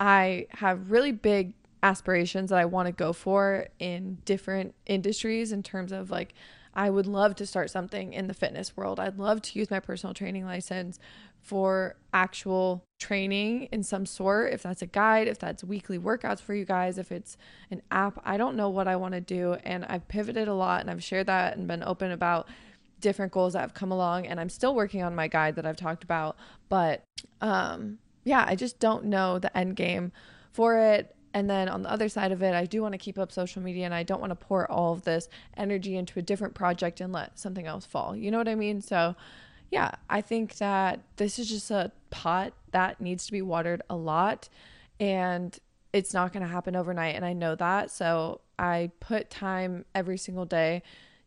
I 0.00 0.46
have 0.50 0.90
really 0.90 1.12
big 1.12 1.54
aspirations 1.82 2.50
that 2.50 2.58
I 2.58 2.64
want 2.64 2.86
to 2.86 2.92
go 2.92 3.12
for 3.12 3.68
in 3.78 4.18
different 4.24 4.74
industries 4.86 5.52
in 5.52 5.62
terms 5.62 5.92
of 5.92 6.10
like 6.10 6.34
I 6.74 6.90
would 6.90 7.06
love 7.06 7.36
to 7.36 7.46
start 7.46 7.70
something 7.70 8.12
in 8.12 8.26
the 8.26 8.34
fitness 8.34 8.76
world. 8.76 8.98
I'd 8.98 9.18
love 9.18 9.42
to 9.42 9.58
use 9.58 9.70
my 9.70 9.80
personal 9.80 10.12
training 10.14 10.44
license 10.44 10.98
for 11.40 11.96
actual 12.12 12.84
training 12.98 13.68
in 13.70 13.82
some 13.82 14.06
sort. 14.06 14.52
If 14.52 14.62
that's 14.62 14.82
a 14.82 14.86
guide, 14.86 15.28
if 15.28 15.38
that's 15.38 15.62
weekly 15.62 15.98
workouts 15.98 16.40
for 16.40 16.54
you 16.54 16.64
guys, 16.64 16.98
if 16.98 17.12
it's 17.12 17.36
an 17.70 17.82
app, 17.90 18.20
I 18.24 18.36
don't 18.36 18.56
know 18.56 18.70
what 18.70 18.88
I 18.88 18.96
want 18.96 19.14
to 19.14 19.20
do. 19.20 19.54
And 19.64 19.84
I've 19.84 20.08
pivoted 20.08 20.48
a 20.48 20.54
lot 20.54 20.80
and 20.80 20.90
I've 20.90 21.04
shared 21.04 21.26
that 21.26 21.56
and 21.56 21.68
been 21.68 21.82
open 21.82 22.10
about 22.10 22.48
different 23.00 23.32
goals 23.32 23.52
that 23.52 23.60
have 23.60 23.74
come 23.74 23.92
along. 23.92 24.26
And 24.26 24.40
I'm 24.40 24.48
still 24.48 24.74
working 24.74 25.02
on 25.02 25.14
my 25.14 25.28
guide 25.28 25.56
that 25.56 25.66
I've 25.66 25.76
talked 25.76 26.02
about. 26.02 26.36
But 26.68 27.04
um, 27.40 27.98
yeah, 28.24 28.44
I 28.48 28.54
just 28.56 28.78
don't 28.78 29.04
know 29.04 29.38
the 29.38 29.56
end 29.56 29.76
game 29.76 30.12
for 30.52 30.78
it. 30.78 31.14
And 31.34 31.50
then 31.50 31.68
on 31.68 31.82
the 31.82 31.90
other 31.90 32.08
side 32.08 32.30
of 32.30 32.42
it, 32.42 32.54
I 32.54 32.64
do 32.64 32.80
want 32.80 32.92
to 32.92 32.98
keep 32.98 33.18
up 33.18 33.32
social 33.32 33.60
media 33.60 33.84
and 33.84 33.92
I 33.92 34.04
don't 34.04 34.20
want 34.20 34.30
to 34.30 34.36
pour 34.36 34.70
all 34.70 34.92
of 34.92 35.02
this 35.02 35.28
energy 35.56 35.96
into 35.96 36.20
a 36.20 36.22
different 36.22 36.54
project 36.54 37.00
and 37.00 37.12
let 37.12 37.38
something 37.40 37.66
else 37.66 37.84
fall. 37.84 38.14
You 38.14 38.30
know 38.30 38.38
what 38.38 38.48
I 38.48 38.54
mean? 38.54 38.80
So, 38.80 39.16
yeah, 39.72 39.90
I 40.08 40.20
think 40.20 40.58
that 40.58 41.00
this 41.16 41.40
is 41.40 41.48
just 41.48 41.72
a 41.72 41.90
pot 42.10 42.52
that 42.70 43.00
needs 43.00 43.26
to 43.26 43.32
be 43.32 43.42
watered 43.42 43.82
a 43.90 43.96
lot 43.96 44.48
and 45.00 45.58
it's 45.92 46.14
not 46.14 46.32
going 46.32 46.44
to 46.44 46.48
happen 46.48 46.76
overnight. 46.76 47.16
And 47.16 47.24
I 47.24 47.32
know 47.32 47.56
that. 47.56 47.90
So, 47.90 48.40
I 48.56 48.92
put 49.00 49.28
time 49.30 49.84
every 49.92 50.16
single 50.16 50.44
day 50.44 50.84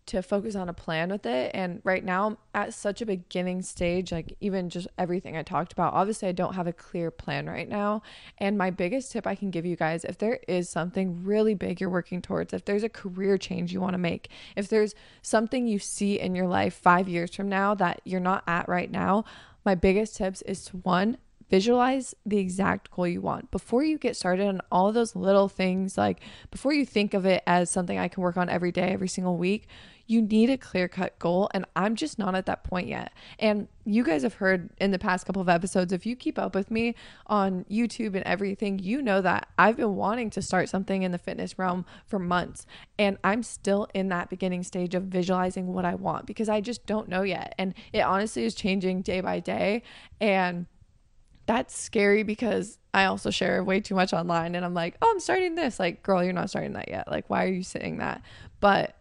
to 0.08 0.22
focus 0.22 0.56
on 0.56 0.70
a 0.70 0.74
plan 0.74 1.10
with 1.10 1.26
it. 1.26 1.52
And 1.54 1.82
right 1.84 2.04
now, 2.04 2.28
I'm 2.28 2.38
at 2.54 2.74
such 2.74 3.02
a 3.02 3.06
beginning 3.06 3.62
stage, 3.62 4.12
like 4.12 4.36
even 4.40 4.70
just 4.70 4.88
everything 4.98 5.38
I 5.38 5.44
talked 5.44 5.74
about. 5.74 5.94
Obviously, 5.94 6.28
I 6.28 6.32
don't 6.32 6.56
have 6.56 6.68
a 6.68 6.74
clear 6.74 7.12
plan 7.12 7.48
right 7.48 7.68
now. 7.68 8.02
And 8.38 8.58
my 8.58 8.70
biggest 8.70 9.12
tip 9.12 9.28
I 9.28 9.36
can 9.36 9.52
give 9.52 9.66
you 9.66 9.76
guys 9.76 10.04
if 10.04 10.18
there 10.18 10.40
is 10.48 10.70
something 10.70 11.24
really 11.24 11.54
big 11.54 11.80
you're 11.80 11.90
working 11.90 12.22
towards, 12.22 12.54
if 12.54 12.66
there's 12.66 12.84
a 12.84 12.90
career 12.90 13.38
change 13.38 13.74
you 13.74 13.82
want 13.82 13.94
to 13.94 14.00
make, 14.00 14.30
if 14.56 14.68
there's 14.68 14.96
something 15.22 15.68
you 15.68 15.80
see 15.80 16.20
in 16.20 16.36
your 16.36 16.48
life 16.48 16.74
five 16.74 17.08
years 17.08 17.36
from 17.36 17.50
now 17.50 17.76
that 17.76 18.02
you're 18.04 18.20
not 18.20 18.44
at 18.48 18.68
right 18.68 18.90
now, 18.90 19.26
my 19.66 19.76
biggest 19.76 20.16
tips 20.16 20.42
is 20.44 20.64
to 20.66 20.78
one, 20.78 21.18
visualize 21.50 22.14
the 22.26 22.38
exact 22.38 22.92
goal 22.92 23.08
you 23.08 23.22
want 23.22 23.50
before 23.52 23.84
you 23.84 23.98
get 23.98 24.16
started 24.16 24.48
on 24.48 24.62
all 24.72 24.92
those 24.92 25.16
little 25.16 25.48
things 25.48 25.98
like 25.98 26.20
before 26.52 26.74
you 26.74 26.86
think 26.86 27.14
of 27.14 27.26
it 27.26 27.44
as 27.48 27.70
something 27.70 27.98
i 27.98 28.08
can 28.08 28.24
work 28.24 28.38
on 28.38 28.50
every 28.50 28.72
day 28.72 28.90
every 28.90 29.08
single 29.08 29.38
week 29.38 29.68
you 30.08 30.22
need 30.22 30.50
a 30.50 30.58
clear 30.58 30.88
cut 30.88 31.20
goal. 31.20 31.50
And 31.54 31.66
I'm 31.76 31.96
just 31.96 32.18
not 32.18 32.34
at 32.34 32.46
that 32.46 32.64
point 32.64 32.88
yet. 32.88 33.12
And 33.38 33.68
you 33.86 34.04
guys 34.04 34.24
have 34.24 34.36
heard 34.36 34.70
in 34.80 34.92
the 34.92 35.00
past 35.00 35.26
couple 35.26 35.42
of 35.42 35.50
episodes, 35.50 35.92
if 35.92 36.06
you 36.06 36.16
keep 36.16 36.40
up 36.40 36.56
with 36.56 36.72
me 36.72 36.96
on 37.28 37.66
YouTube 37.66 38.16
and 38.16 38.24
everything, 38.24 38.80
you 38.80 39.02
know 39.02 39.22
that 39.22 39.50
I've 39.60 39.78
been 39.78 39.96
wanting 39.96 40.30
to 40.32 40.42
start 40.42 40.70
something 40.70 41.04
in 41.04 41.12
the 41.12 41.18
fitness 41.18 41.60
realm 41.60 41.86
for 42.06 42.20
months. 42.20 42.66
And 42.98 43.18
I'm 43.24 43.44
still 43.44 43.88
in 43.94 44.08
that 44.10 44.30
beginning 44.30 44.64
stage 44.64 44.96
of 44.96 45.04
visualizing 45.04 45.68
what 45.68 45.86
I 45.86 45.96
want 45.96 46.26
because 46.26 46.50
I 46.50 46.62
just 46.62 46.86
don't 46.86 47.10
know 47.10 47.24
yet. 47.24 47.54
And 47.58 47.74
it 47.92 48.02
honestly 48.02 48.46
is 48.46 48.56
changing 48.56 49.02
day 49.02 49.20
by 49.20 49.42
day. 49.42 49.84
And 50.22 50.68
that's 51.48 51.76
scary 51.76 52.24
because 52.24 52.78
I 52.94 53.06
also 53.06 53.32
share 53.32 53.64
way 53.64 53.80
too 53.80 53.96
much 53.96 54.14
online 54.14 54.54
and 54.54 54.64
I'm 54.64 54.74
like, 54.74 54.98
oh, 55.02 55.10
I'm 55.10 55.20
starting 55.20 55.56
this. 55.56 55.80
Like, 55.80 56.04
girl, 56.04 56.24
you're 56.24 56.34
not 56.34 56.50
starting 56.50 56.74
that 56.74 56.90
yet. 56.90 57.10
Like, 57.10 57.30
why 57.30 57.46
are 57.46 57.52
you 57.52 57.64
saying 57.64 57.98
that? 57.98 58.22
But 58.60 58.96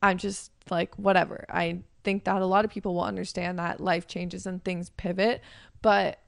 I'm 0.00 0.16
just 0.16 0.52
like, 0.70 0.94
whatever. 0.96 1.44
I 1.50 1.80
think 2.04 2.24
that 2.24 2.40
a 2.40 2.46
lot 2.46 2.64
of 2.64 2.70
people 2.70 2.94
will 2.94 3.04
understand 3.04 3.58
that 3.58 3.80
life 3.80 4.06
changes 4.06 4.46
and 4.46 4.62
things 4.64 4.90
pivot, 4.90 5.42
but 5.82 6.18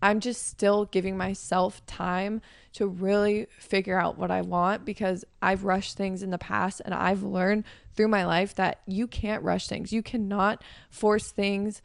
I'm 0.00 0.20
just 0.20 0.46
still 0.46 0.84
giving 0.84 1.16
myself 1.16 1.84
time 1.86 2.40
to 2.74 2.86
really 2.86 3.46
figure 3.58 3.98
out 3.98 4.18
what 4.18 4.30
I 4.30 4.42
want 4.42 4.84
because 4.84 5.24
I've 5.42 5.64
rushed 5.64 5.96
things 5.96 6.22
in 6.22 6.30
the 6.30 6.38
past 6.38 6.82
and 6.84 6.94
I've 6.94 7.22
learned 7.22 7.64
through 7.94 8.08
my 8.08 8.26
life 8.26 8.54
that 8.56 8.80
you 8.86 9.06
can't 9.06 9.42
rush 9.42 9.66
things. 9.66 9.92
You 9.92 10.02
cannot 10.02 10.62
force 10.90 11.30
things 11.30 11.82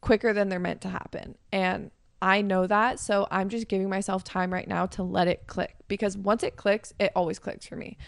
quicker 0.00 0.32
than 0.32 0.48
they're 0.48 0.60
meant 0.60 0.82
to 0.82 0.88
happen. 0.88 1.36
And 1.50 1.90
I 2.22 2.40
know 2.40 2.66
that. 2.66 3.00
So 3.00 3.26
I'm 3.30 3.50
just 3.50 3.68
giving 3.68 3.90
myself 3.90 4.24
time 4.24 4.52
right 4.52 4.66
now 4.66 4.86
to 4.86 5.02
let 5.02 5.28
it 5.28 5.46
click 5.46 5.76
because 5.88 6.16
once 6.16 6.42
it 6.42 6.56
clicks, 6.56 6.94
it 6.98 7.12
always 7.14 7.38
clicks 7.38 7.66
for 7.66 7.76
me 7.76 7.98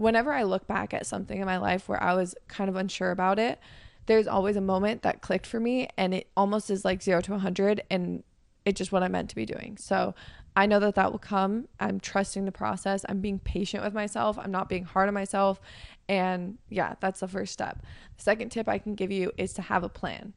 whenever 0.00 0.32
I 0.32 0.44
look 0.44 0.66
back 0.66 0.94
at 0.94 1.04
something 1.04 1.38
in 1.38 1.44
my 1.44 1.58
life 1.58 1.86
where 1.86 2.02
I 2.02 2.14
was 2.14 2.34
kind 2.48 2.70
of 2.70 2.76
unsure 2.76 3.10
about 3.10 3.38
it, 3.38 3.60
there's 4.06 4.26
always 4.26 4.56
a 4.56 4.60
moment 4.62 5.02
that 5.02 5.20
clicked 5.20 5.46
for 5.46 5.60
me 5.60 5.88
and 5.98 6.14
it 6.14 6.30
almost 6.34 6.70
is 6.70 6.86
like 6.86 7.02
0 7.02 7.20
to 7.20 7.32
100 7.32 7.82
and 7.90 8.24
it's 8.64 8.78
just 8.78 8.92
what 8.92 9.02
I'm 9.02 9.12
meant 9.12 9.28
to 9.28 9.36
be 9.36 9.44
doing. 9.44 9.76
So 9.76 10.14
I 10.56 10.64
know 10.64 10.80
that 10.80 10.94
that 10.94 11.12
will 11.12 11.18
come. 11.18 11.68
I'm 11.78 12.00
trusting 12.00 12.46
the 12.46 12.50
process. 12.50 13.04
I'm 13.10 13.20
being 13.20 13.38
patient 13.40 13.84
with 13.84 13.92
myself. 13.92 14.38
I'm 14.38 14.50
not 14.50 14.70
being 14.70 14.84
hard 14.84 15.06
on 15.06 15.12
myself. 15.14 15.60
And 16.08 16.56
yeah, 16.70 16.94
that's 17.00 17.20
the 17.20 17.28
first 17.28 17.52
step. 17.52 17.82
The 18.16 18.22
second 18.22 18.48
tip 18.48 18.70
I 18.70 18.78
can 18.78 18.94
give 18.94 19.10
you 19.10 19.32
is 19.36 19.52
to 19.52 19.62
have 19.62 19.84
a 19.84 19.90
plan. 19.90 20.32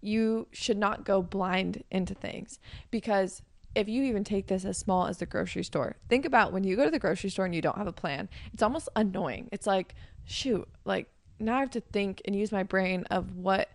You 0.00 0.48
should 0.52 0.78
not 0.78 1.04
go 1.04 1.22
blind 1.22 1.84
into 1.90 2.14
things 2.14 2.58
because 2.90 3.42
if 3.74 3.88
you 3.88 4.02
even 4.04 4.24
take 4.24 4.46
this 4.46 4.64
as 4.64 4.78
small 4.78 5.06
as 5.06 5.18
the 5.18 5.26
grocery 5.26 5.62
store, 5.64 5.96
think 6.08 6.24
about 6.24 6.52
when 6.52 6.64
you 6.64 6.76
go 6.76 6.84
to 6.84 6.90
the 6.90 6.98
grocery 6.98 7.30
store 7.30 7.44
and 7.44 7.54
you 7.54 7.62
don't 7.62 7.76
have 7.76 7.86
a 7.86 7.92
plan. 7.92 8.28
It's 8.52 8.62
almost 8.62 8.88
annoying. 8.96 9.48
It's 9.52 9.66
like, 9.66 9.94
shoot, 10.24 10.68
like 10.84 11.08
now 11.38 11.56
I 11.56 11.60
have 11.60 11.70
to 11.70 11.80
think 11.80 12.22
and 12.24 12.34
use 12.34 12.50
my 12.52 12.62
brain 12.62 13.04
of 13.10 13.36
what 13.36 13.70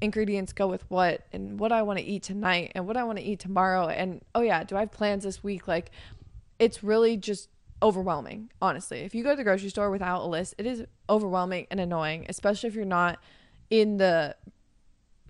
ingredients 0.00 0.52
go 0.52 0.66
with 0.66 0.88
what 0.90 1.26
and 1.32 1.58
what 1.58 1.72
I 1.72 1.82
want 1.82 1.98
to 1.98 2.04
eat 2.04 2.22
tonight 2.22 2.72
and 2.74 2.86
what 2.86 2.96
I 2.96 3.04
want 3.04 3.18
to 3.18 3.24
eat 3.24 3.40
tomorrow. 3.40 3.88
And 3.88 4.22
oh, 4.34 4.42
yeah, 4.42 4.64
do 4.64 4.76
I 4.76 4.80
have 4.80 4.92
plans 4.92 5.24
this 5.24 5.42
week? 5.42 5.68
Like, 5.68 5.90
it's 6.58 6.82
really 6.82 7.16
just 7.16 7.48
overwhelming, 7.82 8.50
honestly. 8.62 9.00
If 9.00 9.14
you 9.14 9.22
go 9.22 9.30
to 9.30 9.36
the 9.36 9.44
grocery 9.44 9.68
store 9.68 9.90
without 9.90 10.22
a 10.22 10.26
list, 10.26 10.54
it 10.58 10.66
is 10.66 10.84
overwhelming 11.08 11.66
and 11.70 11.80
annoying, 11.80 12.26
especially 12.28 12.68
if 12.68 12.74
you're 12.74 12.84
not 12.84 13.18
in 13.70 13.96
the 13.98 14.36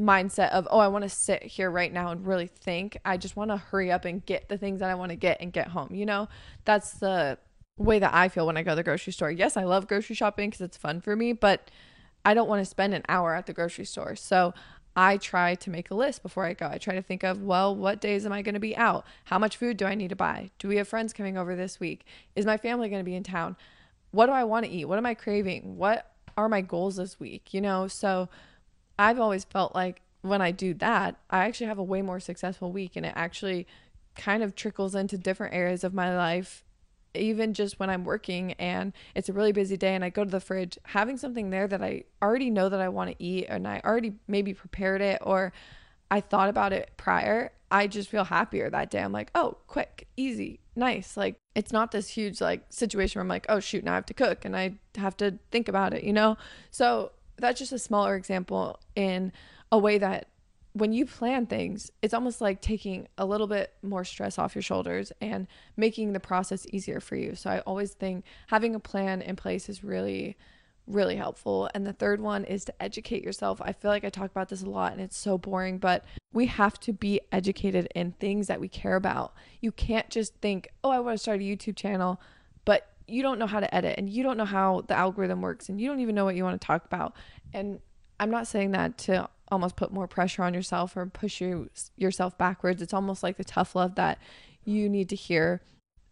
mindset 0.01 0.51
of, 0.51 0.67
oh, 0.71 0.79
I 0.79 0.89
want 0.89 1.05
to 1.05 1.09
sit 1.09 1.43
here 1.43 1.71
right 1.71 1.93
now 1.93 2.11
and 2.11 2.27
really 2.27 2.47
think. 2.47 2.97
I 3.05 3.17
just 3.17 3.37
want 3.37 3.51
to 3.51 3.57
hurry 3.57 3.93
up 3.93 4.05
and 4.05 4.25
get 4.25 4.49
the 4.49 4.59
things 4.59 4.81
that 4.81 4.91
I 4.91 4.95
want 4.95 5.11
to 5.11 5.17
get 5.17 5.41
and 5.41 5.53
get 5.53 5.69
home. 5.69 5.95
You 5.95 6.07
know, 6.07 6.29
that's 6.65 6.95
the 6.95 7.39
way 7.77 7.99
that 7.99 8.15
I 8.15 8.29
feel 8.29 8.47
when 8.47 8.57
I 8.57 8.63
go 8.63 8.73
to 8.73 8.77
the 8.77 8.83
grocery 8.83 9.13
store. 9.13 9.31
Yes, 9.31 9.57
I 9.57 9.65
love 9.65 9.87
grocery 9.87 10.17
shopping 10.17 10.51
because 10.51 10.61
it's 10.63 10.77
fun 10.77 11.01
for 11.01 11.15
me, 11.15 11.33
but 11.33 11.71
I 12.25 12.35
don't 12.35 12.49
want 12.49 12.61
to 12.61 12.65
spend 12.65 12.95
an 12.95 13.03
hour 13.09 13.35
at 13.35 13.47
the 13.47 13.53
grocery 13.53 13.85
store. 13.85 14.17
So 14.17 14.55
I 14.97 15.17
try 15.17 15.57
to 15.57 15.71
make 15.71 15.91
a 15.91 15.95
list 15.95 16.23
before 16.23 16.45
I 16.45 16.55
go. 16.55 16.69
I 16.69 16.79
try 16.79 16.95
to 16.95 17.03
think 17.03 17.25
of, 17.25 17.43
well, 17.43 17.75
what 17.75 18.01
days 18.01 18.25
am 18.25 18.33
I 18.33 18.43
going 18.43 18.55
to 18.55 18.61
be 18.61 18.77
out? 18.77 19.05
How 19.25 19.39
much 19.39 19.57
food 19.57 19.77
do 19.77 19.87
I 19.87 19.95
need 19.95 20.11
to 20.11 20.17
buy? 20.17 20.51
Do 20.59 20.69
we 20.69 20.77
have 20.77 20.89
friends 20.89 21.13
coming 21.13 21.37
over 21.37 21.57
this 21.57 21.81
week? 21.81 22.05
Is 22.37 22.47
my 22.47 22.57
family 22.57 22.89
going 22.89 23.01
to 23.01 23.05
be 23.05 23.17
in 23.17 23.25
town? 23.25 23.57
What 24.13 24.27
do 24.27 24.33
I 24.33 24.45
want 24.45 24.67
to 24.67 24.71
eat? 24.71 24.85
What 24.85 24.99
am 24.99 25.07
I 25.07 25.15
craving? 25.15 25.77
What 25.77 26.13
are 26.37 26.49
my 26.49 26.61
goals 26.61 26.97
this 26.97 27.19
week? 27.19 27.53
You 27.53 27.61
know, 27.61 27.89
so 27.89 28.29
I've 28.99 29.19
always 29.19 29.45
felt 29.45 29.75
like 29.75 30.03
when 30.23 30.41
I 30.41 30.51
do 30.51 30.75
that, 30.75 31.17
I 31.31 31.45
actually 31.45 31.67
have 31.67 31.79
a 31.79 31.83
way 31.83 32.03
more 32.03 32.21
successful 32.21 32.73
week 32.73 32.93
and 32.97 33.05
it 33.05 33.13
actually 33.15 33.67
kind 34.15 34.43
of 34.43 34.55
trickles 34.55 34.95
into 34.95 35.19
different 35.19 35.55
areas 35.55 35.85
of 35.85 35.93
my 35.93 36.17
life 36.17 36.65
even 37.15 37.55
just 37.55 37.79
when 37.79 37.91
I'm 37.91 38.05
working 38.05 38.53
and 38.55 38.93
it's 39.15 39.29
a 39.29 39.33
really 39.33 39.53
busy 39.53 39.77
day 39.77 39.95
and 39.95 40.05
I 40.05 40.11
go 40.11 40.25
to 40.25 40.31
the 40.31 40.41
fridge, 40.41 40.79
having 40.85 41.17
something 41.17 41.51
there 41.51 41.67
that 41.69 41.83
I 41.83 42.05
already 42.23 42.51
know 42.51 42.69
that 42.69 42.81
I 42.81 42.89
want 42.89 43.11
to 43.11 43.23
eat 43.23 43.47
and 43.49 43.67
I 43.67 43.81
already 43.85 44.15
maybe 44.27 44.53
prepared 44.53 45.01
it 45.01 45.19
or 45.23 45.53
I 46.11 46.21
thought 46.21 46.49
about 46.49 46.73
it 46.73 46.91
prior, 46.97 47.53
I 47.71 47.87
just 47.87 48.09
feel 48.09 48.25
happier 48.25 48.71
that 48.71 48.91
day. 48.91 49.01
I'm 49.01 49.13
like, 49.13 49.31
oh, 49.35 49.57
quick, 49.67 50.07
easy, 50.17 50.61
nice. 50.77 51.17
Like, 51.17 51.37
it's 51.55 51.73
not 51.73 51.93
this 51.93 52.09
huge 52.09 52.41
like 52.41 52.65
situation 52.71 53.19
where 53.19 53.23
I'm 53.23 53.29
like, 53.29 53.47
oh, 53.49 53.61
shoot, 53.61 53.85
now 53.85 53.93
I 53.93 53.97
have 53.97 54.07
to 54.07 54.15
cook 54.15 54.45
and 54.45 54.57
I 54.57 54.75
have 54.97 55.17
to 55.19 55.39
think 55.51 55.69
about 55.69 55.95
it, 55.95 56.05
you 56.05 56.13
know? 56.13 56.37
So 56.71 57.13
that's 57.37 57.59
just 57.59 57.73
a 57.73 57.79
smaller 57.79 58.17
example 58.17 58.79
in 58.95 59.33
a 59.73 59.79
way 59.79 59.99
that 59.99 60.29
when 60.73 60.93
you 60.93 61.07
plan 61.07 61.47
things, 61.47 61.93
it's 62.03 62.15
almost 62.15 62.41
like 62.41 62.61
taking 62.61 63.07
a 63.17 63.25
little 63.25 63.47
bit 63.47 63.73
more 63.83 64.05
stress 64.05 64.39
off 64.39 64.57
your 64.57 64.63
shoulders 64.63 65.13
and 65.21 65.47
making 65.77 66.13
the 66.13 66.21
process 66.21 66.67
easier 66.73 67.01
for 67.01 67.15
you. 67.15 67.37
So 67.37 67.49
I 67.49 67.61
always 67.61 67.93
think 67.93 68.25
having 68.49 68.75
a 68.75 68.81
plan 68.81 69.23
in 69.23 69.37
place 69.37 69.69
is 69.69 69.85
really 69.85 70.37
really 70.87 71.17
helpful. 71.17 71.71
And 71.75 71.87
the 71.87 71.93
third 71.93 72.21
one 72.21 72.45
is 72.45 72.65
to 72.67 72.83
educate 72.83 73.25
yourself. 73.25 73.61
I 73.63 73.73
feel 73.73 73.91
like 73.91 74.05
I 74.05 74.11
talk 74.11 74.31
about 74.31 74.49
this 74.49 74.63
a 74.63 74.69
lot 74.69 74.93
and 74.93 75.01
it's 75.01 75.17
so 75.17 75.39
boring, 75.39 75.79
but 75.79 76.05
we 76.33 76.47
have 76.47 76.79
to 76.81 76.93
be 76.93 77.21
educated 77.33 77.89
in 77.95 78.13
things 78.13 78.49
that 78.49 78.61
we 78.61 78.69
care 78.69 78.97
about. 78.97 79.35
You 79.61 79.73
can't 79.73 80.11
just 80.11 80.35
think, 80.37 80.69
"Oh, 80.83 80.91
I 80.91 81.01
want 81.01 81.15
to 81.15 81.23
start 81.23 81.41
a 81.41 81.43
YouTube 81.43 81.77
channel," 81.77 82.21
you 83.07 83.23
don't 83.23 83.39
know 83.39 83.47
how 83.47 83.61
to 83.61 83.75
edit 83.75 83.97
and 83.99 84.09
you 84.09 84.23
don't 84.23 84.37
know 84.37 84.45
how 84.45 84.83
the 84.89 84.97
algorithm 84.97 85.41
works 85.43 85.69
and 85.69 85.81
you 85.81 85.89
don't 85.89 86.01
even 86.01 86.15
know 86.15 86.25
what 86.25 86.37
you 86.37 86.45
want 86.45 86.61
to 86.61 86.67
talk 86.67 86.85
about. 86.85 87.15
And 87.53 87.81
I'm 88.19 88.31
not 88.31 88.47
saying 88.47 88.71
that 88.73 88.97
to 88.99 89.29
almost 89.49 89.77
put 89.77 89.93
more 89.93 90.07
pressure 90.07 90.43
on 90.43 90.55
yourself 90.55 90.97
or 90.97 91.07
push 91.07 91.41
you 91.41 91.71
yourself 91.97 92.37
backwards. 92.39 92.81
It's 92.81 92.95
almost 92.95 93.23
like 93.23 93.37
the 93.37 93.45
tough 93.45 93.75
love 93.75 93.95
that 93.97 94.19
you 94.65 94.89
need 94.89 95.09
to 95.11 95.17
hear 95.17 95.61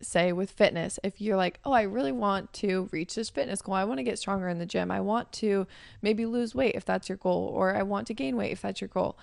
say 0.02 0.32
with 0.32 0.50
fitness. 0.50 0.98
If 1.02 1.20
you're 1.20 1.36
like, 1.36 1.60
"Oh, 1.64 1.72
I 1.72 1.82
really 1.82 2.12
want 2.12 2.52
to 2.54 2.88
reach 2.92 3.14
this 3.14 3.30
fitness 3.30 3.62
goal. 3.62 3.74
I 3.74 3.84
want 3.84 3.98
to 3.98 4.04
get 4.04 4.18
stronger 4.18 4.48
in 4.48 4.58
the 4.58 4.66
gym. 4.66 4.90
I 4.90 5.00
want 5.00 5.32
to 5.34 5.66
maybe 6.02 6.26
lose 6.26 6.54
weight 6.54 6.74
if 6.74 6.84
that's 6.84 7.08
your 7.08 7.18
goal 7.18 7.50
or 7.54 7.74
I 7.74 7.82
want 7.82 8.08
to 8.08 8.14
gain 8.14 8.36
weight 8.36 8.52
if 8.52 8.62
that's 8.62 8.80
your 8.80 8.88
goal." 8.88 9.16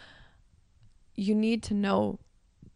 You 1.16 1.36
need 1.36 1.64
to 1.64 1.74
know 1.74 2.20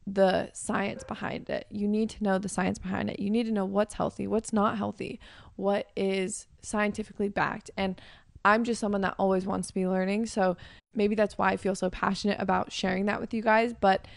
the 0.06 0.50
science 0.54 1.04
behind 1.04 1.50
it. 1.50 1.66
You 1.70 1.88
need 1.88 2.10
to 2.12 2.24
know 2.24 2.38
the 2.38 2.50
science 2.50 2.80
behind 2.80 3.10
it. 3.10 3.20
You 3.20 3.30
need 3.30 3.46
to 3.46 3.52
know 3.52 3.66
what's 3.66 3.94
healthy, 3.94 4.28
what's 4.28 4.52
not 4.54 4.78
healthy, 4.78 5.20
what 5.56 5.90
is 5.96 6.48
scientifically 6.62 7.30
backed. 7.30 7.72
And 7.78 8.00
I'm 8.46 8.64
just 8.64 8.82
someone 8.82 9.02
that 9.02 9.16
always 9.18 9.46
wants 9.46 9.70
to 9.70 9.74
be 9.74 9.88
learning. 9.88 10.26
So 10.26 10.58
maybe 10.94 11.16
that's 11.16 11.38
why 11.38 11.52
I 11.52 11.58
feel 11.58 11.76
so 11.76 11.90
passionate 11.90 12.40
about 12.40 12.72
sharing 12.72 13.06
that 13.06 13.22
with 13.22 13.34
you 13.34 13.42
guys. 13.42 13.74
But 13.74 14.08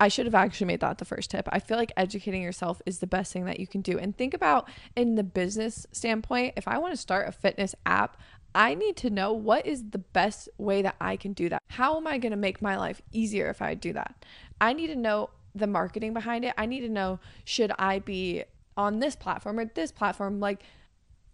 I 0.00 0.08
should 0.08 0.26
have 0.26 0.34
actually 0.34 0.66
made 0.66 0.80
that 0.80 0.98
the 0.98 1.04
first 1.04 1.30
tip. 1.30 1.48
I 1.50 1.58
feel 1.58 1.76
like 1.76 1.92
educating 1.96 2.42
yourself 2.42 2.82
is 2.86 2.98
the 2.98 3.06
best 3.06 3.32
thing 3.32 3.44
that 3.46 3.60
you 3.60 3.66
can 3.66 3.80
do. 3.80 3.98
And 3.98 4.16
think 4.16 4.34
about 4.34 4.68
in 4.96 5.14
the 5.14 5.22
business 5.22 5.86
standpoint, 5.92 6.54
if 6.56 6.68
I 6.68 6.78
want 6.78 6.92
to 6.92 7.00
start 7.00 7.28
a 7.28 7.32
fitness 7.32 7.74
app, 7.86 8.16
I 8.54 8.74
need 8.74 8.96
to 8.98 9.10
know 9.10 9.32
what 9.32 9.66
is 9.66 9.90
the 9.90 9.98
best 9.98 10.48
way 10.58 10.82
that 10.82 10.96
I 11.00 11.16
can 11.16 11.32
do 11.32 11.48
that. 11.48 11.62
How 11.70 11.96
am 11.96 12.06
I 12.06 12.18
going 12.18 12.30
to 12.30 12.36
make 12.36 12.62
my 12.62 12.76
life 12.76 13.02
easier 13.12 13.50
if 13.50 13.60
I 13.60 13.74
do 13.74 13.92
that? 13.94 14.24
I 14.60 14.72
need 14.72 14.88
to 14.88 14.96
know 14.96 15.30
the 15.54 15.66
marketing 15.66 16.12
behind 16.12 16.44
it. 16.44 16.54
I 16.56 16.66
need 16.66 16.80
to 16.80 16.88
know 16.88 17.18
should 17.44 17.72
I 17.78 17.98
be 17.98 18.44
on 18.76 19.00
this 19.00 19.16
platform 19.16 19.58
or 19.58 19.64
this 19.64 19.92
platform? 19.92 20.40
Like, 20.40 20.62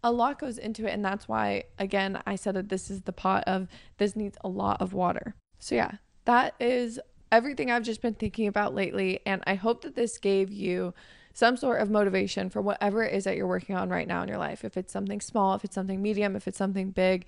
a 0.03 0.11
lot 0.11 0.39
goes 0.39 0.59
into 0.59 0.87
it 0.87 0.93
and 0.93 1.05
that's 1.05 1.29
why 1.29 1.65
again 1.79 2.23
I 2.27 2.37
said 2.37 2.55
that 2.55 2.69
this 2.69 2.91
is 2.91 3.03
the 3.03 3.13
pot 3.13 3.45
of 3.47 3.69
this 3.99 4.17
needs 4.17 4.39
a 4.43 4.49
lot 4.49 4.81
of 4.81 4.93
water. 4.93 5.35
So 5.59 5.75
yeah, 5.75 5.93
that 6.25 6.55
is 6.59 6.99
everything 7.31 7.71
I've 7.71 7.83
just 7.83 8.03
been 8.03 8.15
thinking 8.15 8.47
about 8.47 8.75
lately 8.75 9.21
and 9.27 9.43
I 9.47 9.55
hope 9.55 9.83
that 9.83 9.95
this 9.95 10.19
gave 10.19 10.51
you 10.51 10.95
some 11.33 11.57
sort 11.57 11.81
of 11.81 11.91
motivation 11.91 12.51
for 12.51 12.61
whatever 12.61 13.03
it 13.03 13.15
is 13.15 13.25
that 13.25 13.37
you're 13.37 13.47
working 13.47 13.77
on 13.77 13.89
right 13.89 14.09
now 14.09 14.23
in 14.23 14.29
your 14.29 14.39
life. 14.39 14.65
If 14.65 14.77
it's 14.77 14.93
something 14.93 15.21
small, 15.21 15.55
if 15.55 15.65
it's 15.65 15.75
something 15.75 16.03
medium, 16.03 16.37
if 16.37 16.49
it's 16.49 16.59
something 16.59 16.91
big, 16.91 17.27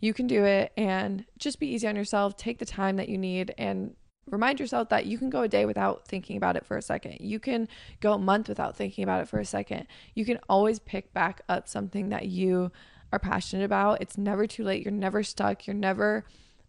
you 0.00 0.12
can 0.12 0.26
do 0.26 0.44
it 0.44 0.72
and 0.76 1.24
just 1.38 1.60
be 1.60 1.68
easy 1.68 1.86
on 1.86 1.96
yourself. 1.96 2.36
Take 2.36 2.58
the 2.58 2.66
time 2.66 2.96
that 2.96 3.08
you 3.08 3.16
need 3.16 3.54
and 3.56 3.94
remind 4.30 4.58
yourself 4.58 4.88
that 4.88 5.06
you 5.06 5.18
can 5.18 5.30
go 5.30 5.42
a 5.42 5.48
day 5.48 5.66
without 5.66 6.06
thinking 6.06 6.36
about 6.36 6.56
it 6.56 6.66
for 6.66 6.76
a 6.76 6.82
second. 6.82 7.18
You 7.20 7.38
can 7.38 7.68
go 8.00 8.14
a 8.14 8.18
month 8.18 8.48
without 8.48 8.76
thinking 8.76 9.04
about 9.04 9.22
it 9.22 9.28
for 9.28 9.38
a 9.38 9.44
second. 9.44 9.86
You 10.14 10.24
can 10.24 10.38
always 10.48 10.78
pick 10.78 11.12
back 11.12 11.42
up 11.48 11.68
something 11.68 12.08
that 12.08 12.26
you 12.26 12.72
are 13.12 13.18
passionate 13.18 13.64
about. 13.64 14.00
It's 14.00 14.18
never 14.18 14.46
too 14.46 14.64
late. 14.64 14.84
You're 14.84 14.92
never 14.92 15.22
stuck. 15.22 15.66
You're 15.66 15.74
never 15.74 16.24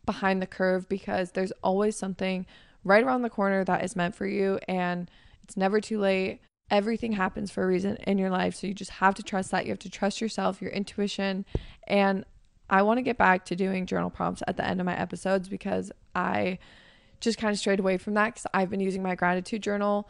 behind 0.05 0.41
the 0.41 0.47
curve 0.47 0.87
because 0.87 1.31
there's 1.31 1.51
always 1.63 1.97
something 1.97 2.45
right 2.83 3.03
around 3.03 3.23
the 3.23 3.29
corner 3.29 3.63
that 3.63 3.83
is 3.83 3.95
meant 3.95 4.15
for 4.15 4.27
you 4.27 4.59
and 4.67 5.09
it's 5.43 5.57
never 5.57 5.81
too 5.81 5.99
late. 5.99 6.39
Everything 6.71 7.11
happens 7.11 7.51
for 7.51 7.63
a 7.63 7.67
reason 7.67 7.97
in 8.07 8.17
your 8.17 8.29
life. 8.29 8.55
So 8.55 8.67
you 8.67 8.73
just 8.73 8.91
have 8.91 9.15
to 9.15 9.23
trust 9.23 9.51
that. 9.51 9.65
You 9.65 9.71
have 9.71 9.79
to 9.79 9.89
trust 9.89 10.19
yourself, 10.19 10.61
your 10.61 10.71
intuition. 10.71 11.45
And 11.87 12.25
I 12.69 12.81
want 12.81 12.97
to 12.97 13.03
get 13.03 13.17
back 13.17 13.45
to 13.45 13.55
doing 13.55 13.85
journal 13.85 14.09
prompts 14.09 14.41
at 14.47 14.57
the 14.57 14.65
end 14.65 14.79
of 14.79 14.85
my 14.85 14.97
episodes 14.97 15.47
because 15.47 15.91
I 16.15 16.57
just 17.19 17.37
kind 17.37 17.51
of 17.51 17.59
strayed 17.59 17.79
away 17.79 17.97
from 17.97 18.15
that 18.15 18.33
because 18.33 18.47
I've 18.53 18.69
been 18.69 18.79
using 18.79 19.03
my 19.03 19.15
gratitude 19.15 19.61
journal 19.61 20.09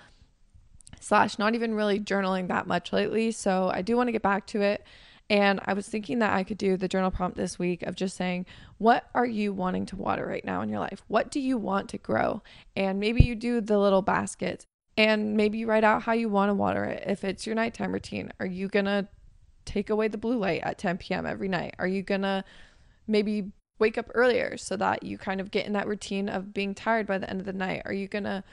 slash 1.00 1.38
not 1.38 1.56
even 1.56 1.76
really 1.76 2.00
journaling 2.00 2.48
that 2.48 2.68
much 2.68 2.94
lately. 2.94 3.32
So 3.32 3.70
I 3.74 3.82
do 3.82 3.98
want 3.98 4.08
to 4.08 4.12
get 4.12 4.22
back 4.22 4.48
to 4.48 4.62
it. 4.62 4.86
And 5.30 5.60
I 5.66 5.74
was 5.74 5.88
thinking 5.88 6.20
that 6.20 6.34
I 6.34 6.44
could 6.44 6.58
do 6.58 6.78
the 6.78 6.88
journal 6.88 7.10
prompt 7.10 7.36
this 7.36 7.58
week 7.58 7.82
of 7.84 7.96
just 7.96 8.16
saying, 8.16 8.46
what 8.78 9.10
are 9.16 9.26
you 9.26 9.54
wanting 9.54 9.88
to 9.88 9.96
water 9.96 10.26
right 10.26 10.46
now 10.46 10.62
in 10.62 10.70
your 10.70 10.80
life? 10.80 11.02
What 11.08 11.32
do 11.32 11.40
you 11.40 11.58
want 11.58 11.90
to 11.90 11.98
grow? 11.98 12.44
And 12.76 13.00
maybe 13.00 13.24
you 13.24 13.34
do 13.34 13.60
the 13.60 13.80
little 13.80 14.04
baskets 14.04 14.66
and 14.98 15.36
maybe 15.36 15.66
write 15.66 15.84
out 15.84 16.04
how 16.04 16.14
you 16.14 16.30
want 16.30 16.50
to 16.50 16.54
water 16.54 16.86
it. 16.86 17.04
If 17.06 17.24
it's 17.24 17.46
your 17.46 17.56
nighttime 17.56 17.92
routine, 17.92 18.32
are 18.40 18.46
you 18.46 18.68
going 18.68 18.86
to 18.86 19.08
take 19.66 19.90
away 19.90 20.08
the 20.08 20.18
blue 20.18 20.38
light 20.38 20.62
at 20.64 20.78
10 20.78 20.98
p.m. 20.98 21.26
every 21.26 21.48
night? 21.48 21.76
Are 21.80 21.88
you 21.88 22.02
going 22.02 22.22
to 22.22 22.44
maybe 23.08 23.52
wake 23.78 23.98
up 23.98 24.10
earlier 24.14 24.56
so 24.58 24.78
that 24.78 25.04
you 25.04 25.18
kind 25.18 25.42
of 25.42 25.52
get 25.52 25.66
in 25.66 25.74
that 25.74 25.88
routine 25.88 26.30
of 26.30 26.54
being 26.54 26.74
tired 26.74 27.06
by 27.06 27.18
the 27.18 27.30
end 27.30 27.40
of 27.40 27.46
the 27.46 27.54
night? 27.54 27.82
Are 27.86 27.94
you 27.94 28.08
going 28.08 28.24
to 28.24 28.44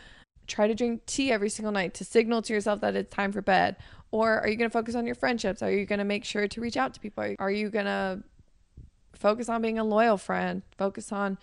try 0.48 0.66
to 0.66 0.74
drink 0.74 1.06
tea 1.06 1.30
every 1.30 1.48
single 1.48 1.72
night 1.72 1.94
to 1.94 2.04
signal 2.04 2.42
to 2.42 2.52
yourself 2.52 2.80
that 2.80 2.96
it's 2.96 3.14
time 3.14 3.30
for 3.30 3.42
bed? 3.42 3.76
Or 4.10 4.40
are 4.40 4.48
you 4.48 4.56
going 4.56 4.68
to 4.68 4.72
focus 4.72 4.94
on 4.94 5.06
your 5.06 5.14
friendships? 5.14 5.62
Are 5.62 5.70
you 5.70 5.86
going 5.86 6.00
to 6.00 6.04
make 6.04 6.24
sure 6.24 6.48
to 6.48 6.60
reach 6.60 6.76
out 6.76 6.92
to 6.94 7.00
people? 7.00 7.34
Are 7.38 7.50
you 7.50 7.70
going 7.70 7.86
to 7.86 8.22
focus 9.14 9.48
on 9.48 9.62
being 9.62 9.78
a 9.78 9.84
loyal 9.84 10.16
friend? 10.16 10.62
Focus 10.76 11.12
on 11.12 11.38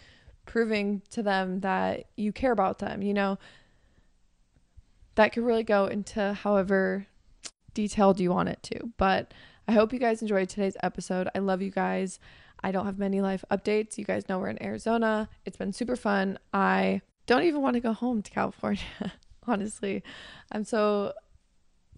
proving 0.46 1.02
to 1.12 1.24
them 1.24 1.62
that 1.62 2.06
you 2.18 2.34
care 2.34 2.52
about 2.52 2.80
them, 2.80 3.02
you 3.02 3.14
know? 3.14 3.38
That 5.20 5.34
could 5.34 5.44
really 5.44 5.66
go 5.66 5.86
into 5.86 6.34
however 6.34 7.06
detailed 7.74 8.22
you 8.22 8.32
want 8.32 8.48
it 8.48 8.64
to. 8.64 8.94
But 8.96 9.34
I 9.68 9.74
hope 9.74 9.92
you 9.92 10.00
guys 10.00 10.22
enjoyed 10.22 10.48
today's 10.48 10.78
episode. 10.82 11.28
I 11.36 11.40
love 11.40 11.62
you 11.62 11.72
guys. 11.72 12.22
I 12.64 12.72
don't 12.72 12.86
have 12.86 12.98
many 12.98 13.20
life 13.20 13.44
updates. 13.52 13.98
You 13.98 14.06
guys 14.06 14.30
know 14.30 14.40
we're 14.40 14.48
in 14.48 14.64
Arizona. 14.64 15.28
It's 15.44 15.58
been 15.58 15.74
super 15.74 15.98
fun. 15.98 16.40
I 16.54 17.02
don't 17.26 17.44
even 17.44 17.62
want 17.62 17.74
to 17.74 17.82
go 17.82 17.92
home 17.92 18.22
to 18.22 18.32
California, 18.32 18.82
honestly. 19.46 20.04
I'm 20.54 20.64
so 20.64 21.12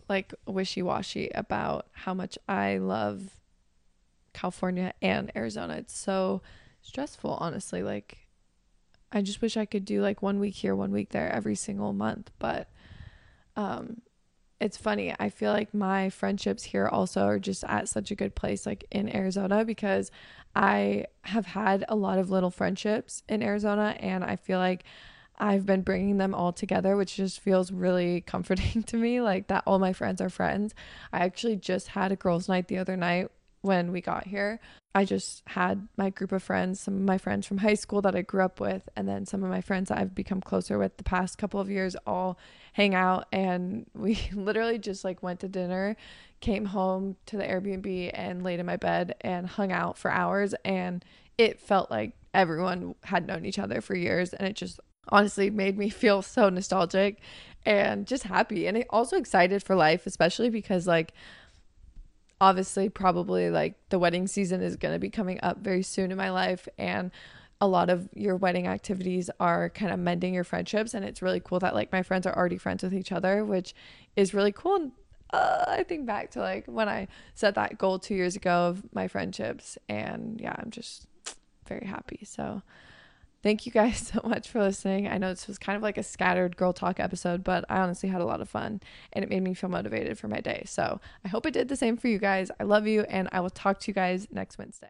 like 0.10 0.34
wishy-washy 0.48 1.30
about 1.36 1.90
how 1.92 2.16
much 2.16 2.40
I 2.50 2.80
love 2.80 3.40
California 4.34 4.96
and 5.00 5.32
Arizona. 5.36 5.76
It's 5.76 5.96
so 5.96 6.42
stressful, 6.82 7.38
honestly. 7.40 7.84
Like 7.84 8.18
I 9.12 9.22
just 9.22 9.44
wish 9.44 9.58
I 9.58 9.66
could 9.66 9.86
do 9.86 10.02
like 10.02 10.24
one 10.24 10.40
week 10.40 10.56
here, 10.56 10.76
one 10.76 10.92
week 10.92 11.10
there 11.10 11.32
every 11.32 11.54
single 11.54 11.94
month, 11.94 12.32
but 12.40 12.68
um 13.56 14.02
it's 14.62 14.78
funny. 14.78 15.14
I 15.20 15.30
feel 15.30 15.52
like 15.52 15.74
my 15.74 16.12
friendships 16.12 16.64
here 16.64 16.88
also 16.88 17.24
are 17.24 17.40
just 17.40 17.64
at 17.64 17.90
such 17.90 18.12
a 18.12 18.16
good 18.16 18.36
place, 18.36 18.68
like 18.68 18.86
in 18.92 19.14
Arizona, 19.14 19.66
because 19.66 20.12
I 20.56 21.06
have 21.24 21.48
had 21.48 21.84
a 21.90 21.96
lot 21.96 22.20
of 22.20 22.30
little 22.30 22.52
friendships 22.52 23.24
in 23.28 23.42
Arizona, 23.42 23.96
and 24.00 24.24
I 24.24 24.36
feel 24.36 24.60
like 24.60 24.84
I've 25.40 25.66
been 25.66 25.82
bringing 25.82 26.18
them 26.18 26.36
all 26.36 26.54
together, 26.54 26.96
which 26.96 27.16
just 27.16 27.40
feels 27.40 27.72
really 27.72 28.22
comforting 28.28 28.84
to 28.84 28.98
me. 28.98 29.20
Like 29.20 29.48
that 29.48 29.64
all 29.66 29.80
my 29.80 29.94
friends 29.94 30.22
are 30.22 30.30
friends. 30.30 30.76
I 31.12 31.26
actually 31.26 31.56
just 31.56 31.90
had 31.90 32.12
a 32.12 32.16
girls' 32.16 32.48
night 32.48 32.68
the 32.68 32.78
other 32.78 32.96
night 32.96 33.30
when 33.62 33.92
we 33.92 34.02
got 34.02 34.28
here. 34.28 34.60
I 34.94 35.06
just 35.06 35.44
had 35.48 35.88
my 35.98 36.10
group 36.10 36.34
of 36.34 36.44
friends, 36.44 36.82
some 36.82 36.96
of 36.96 37.02
my 37.02 37.18
friends 37.18 37.48
from 37.48 37.60
high 37.60 37.76
school 37.76 38.02
that 38.02 38.16
I 38.16 38.24
grew 38.24 38.44
up 38.44 38.60
with, 38.60 38.90
and 38.96 39.08
then 39.08 39.26
some 39.26 39.42
of 39.44 39.50
my 39.50 39.62
friends 39.62 39.90
that 39.90 39.98
I've 39.98 40.14
become 40.14 40.42
closer 40.42 40.78
with 40.78 40.98
the 40.98 41.04
past 41.04 41.38
couple 41.38 41.62
of 41.62 41.70
years 41.70 41.96
all 42.06 42.38
hang 42.74 42.94
out. 42.94 43.28
And 43.32 43.86
we 43.94 44.20
literally 44.34 44.80
just 44.80 45.06
like 45.06 45.24
went 45.24 45.40
to 45.42 45.48
dinner, 45.48 45.96
came 46.42 46.66
home 46.66 47.16
to 47.28 47.38
the 47.38 47.44
Airbnb, 47.44 48.12
and 48.14 48.44
laid 48.44 48.60
in 48.60 48.66
my 48.66 48.78
bed 48.78 49.16
and 49.22 49.48
hung 49.48 49.72
out 49.72 49.98
for 49.98 50.12
hours. 50.12 50.54
And 50.66 51.06
it 51.38 51.62
felt 51.62 51.90
like 51.90 52.14
everyone 52.34 52.96
had 53.04 53.26
known 53.26 53.46
each 53.46 53.60
other 53.60 53.80
for 53.80 53.96
years. 53.96 54.34
And 54.34 54.48
it 54.48 54.56
just 54.58 54.80
honestly 55.08 55.50
made 55.50 55.78
me 55.78 55.90
feel 55.90 56.22
so 56.22 56.50
nostalgic 56.50 57.20
and 57.66 58.08
just 58.08 58.24
happy 58.24 58.68
and 58.68 58.84
also 58.90 59.18
excited 59.18 59.64
for 59.64 59.76
life, 59.76 60.06
especially 60.06 60.50
because 60.50 60.88
like 60.88 61.14
obviously 62.42 62.90
probably 62.90 63.52
like 63.52 63.76
the 63.90 64.00
wedding 64.00 64.26
season 64.26 64.62
is 64.62 64.76
going 64.76 64.94
to 64.94 65.00
be 65.00 65.12
coming 65.12 65.40
up 65.44 65.60
very 65.60 65.84
soon 65.84 66.12
in 66.12 66.18
my 66.18 66.32
life 66.32 66.68
and 66.78 67.12
a 67.62 67.68
lot 67.68 67.92
of 67.92 68.10
your 68.16 68.36
wedding 68.36 68.66
activities 68.66 69.30
are 69.40 69.70
kind 69.70 69.94
of 69.94 70.00
mending 70.00 70.34
your 70.34 70.44
friendships 70.44 70.96
and 70.96 71.06
it's 71.06 71.22
really 71.22 71.40
cool 71.40 71.60
that 71.60 71.76
like 71.76 71.92
my 71.92 72.02
friends 72.02 72.26
are 72.26 72.36
already 72.36 72.58
friends 72.58 72.82
with 72.82 72.96
each 72.96 73.12
other 73.12 73.46
which 73.46 73.76
is 74.16 74.34
really 74.34 74.52
cool 74.52 74.76
and 74.76 74.92
uh, 75.34 75.64
i 75.68 75.84
think 75.84 76.08
back 76.08 76.32
to 76.32 76.40
like 76.40 76.66
when 76.66 76.90
i 76.90 77.08
set 77.36 77.54
that 77.54 77.78
goal 77.78 78.00
two 78.00 78.16
years 78.16 78.36
ago 78.36 78.70
of 78.70 78.84
my 78.92 79.08
friendships 79.08 79.78
and 79.88 80.42
yeah 80.42 80.56
i'm 80.58 80.72
just 80.72 81.06
very 81.68 81.86
happy 81.86 82.22
so 82.26 82.64
Thank 83.44 83.66
you 83.66 83.72
guys 83.72 83.98
so 84.14 84.22
much 84.24 84.50
for 84.50 84.62
listening. 84.62 85.08
I 85.08 85.18
know 85.18 85.30
this 85.30 85.48
was 85.48 85.58
kind 85.58 85.76
of 85.76 85.84
like 85.84 85.98
a 85.98 86.04
scattered 86.04 86.58
girl 86.58 86.74
talk 86.74 87.00
episode, 87.00 87.44
but 87.44 87.66
I 87.70 87.80
honestly 87.80 88.10
had 88.10 88.22
a 88.22 88.26
lot 88.26 88.42
of 88.42 88.50
fun 88.50 88.82
and 89.14 89.24
it 89.24 89.30
made 89.30 89.44
me 89.44 89.54
feel 89.54 89.70
motivated 89.70 90.18
for 90.18 90.28
my 90.28 90.40
day. 90.42 90.64
So 90.66 91.00
I 91.26 91.28
hope 91.28 91.46
it 91.46 91.52
did 91.52 91.68
the 91.68 91.76
same 91.76 91.98
for 91.98 92.08
you 92.08 92.20
guys. 92.20 92.52
I 92.60 92.64
love 92.64 92.88
you 92.88 93.02
and 93.04 93.30
I 93.32 93.40
will 93.40 93.50
talk 93.50 93.80
to 93.82 93.88
you 93.90 93.94
guys 93.94 94.28
next 94.32 94.58
Wednesday. 94.58 94.90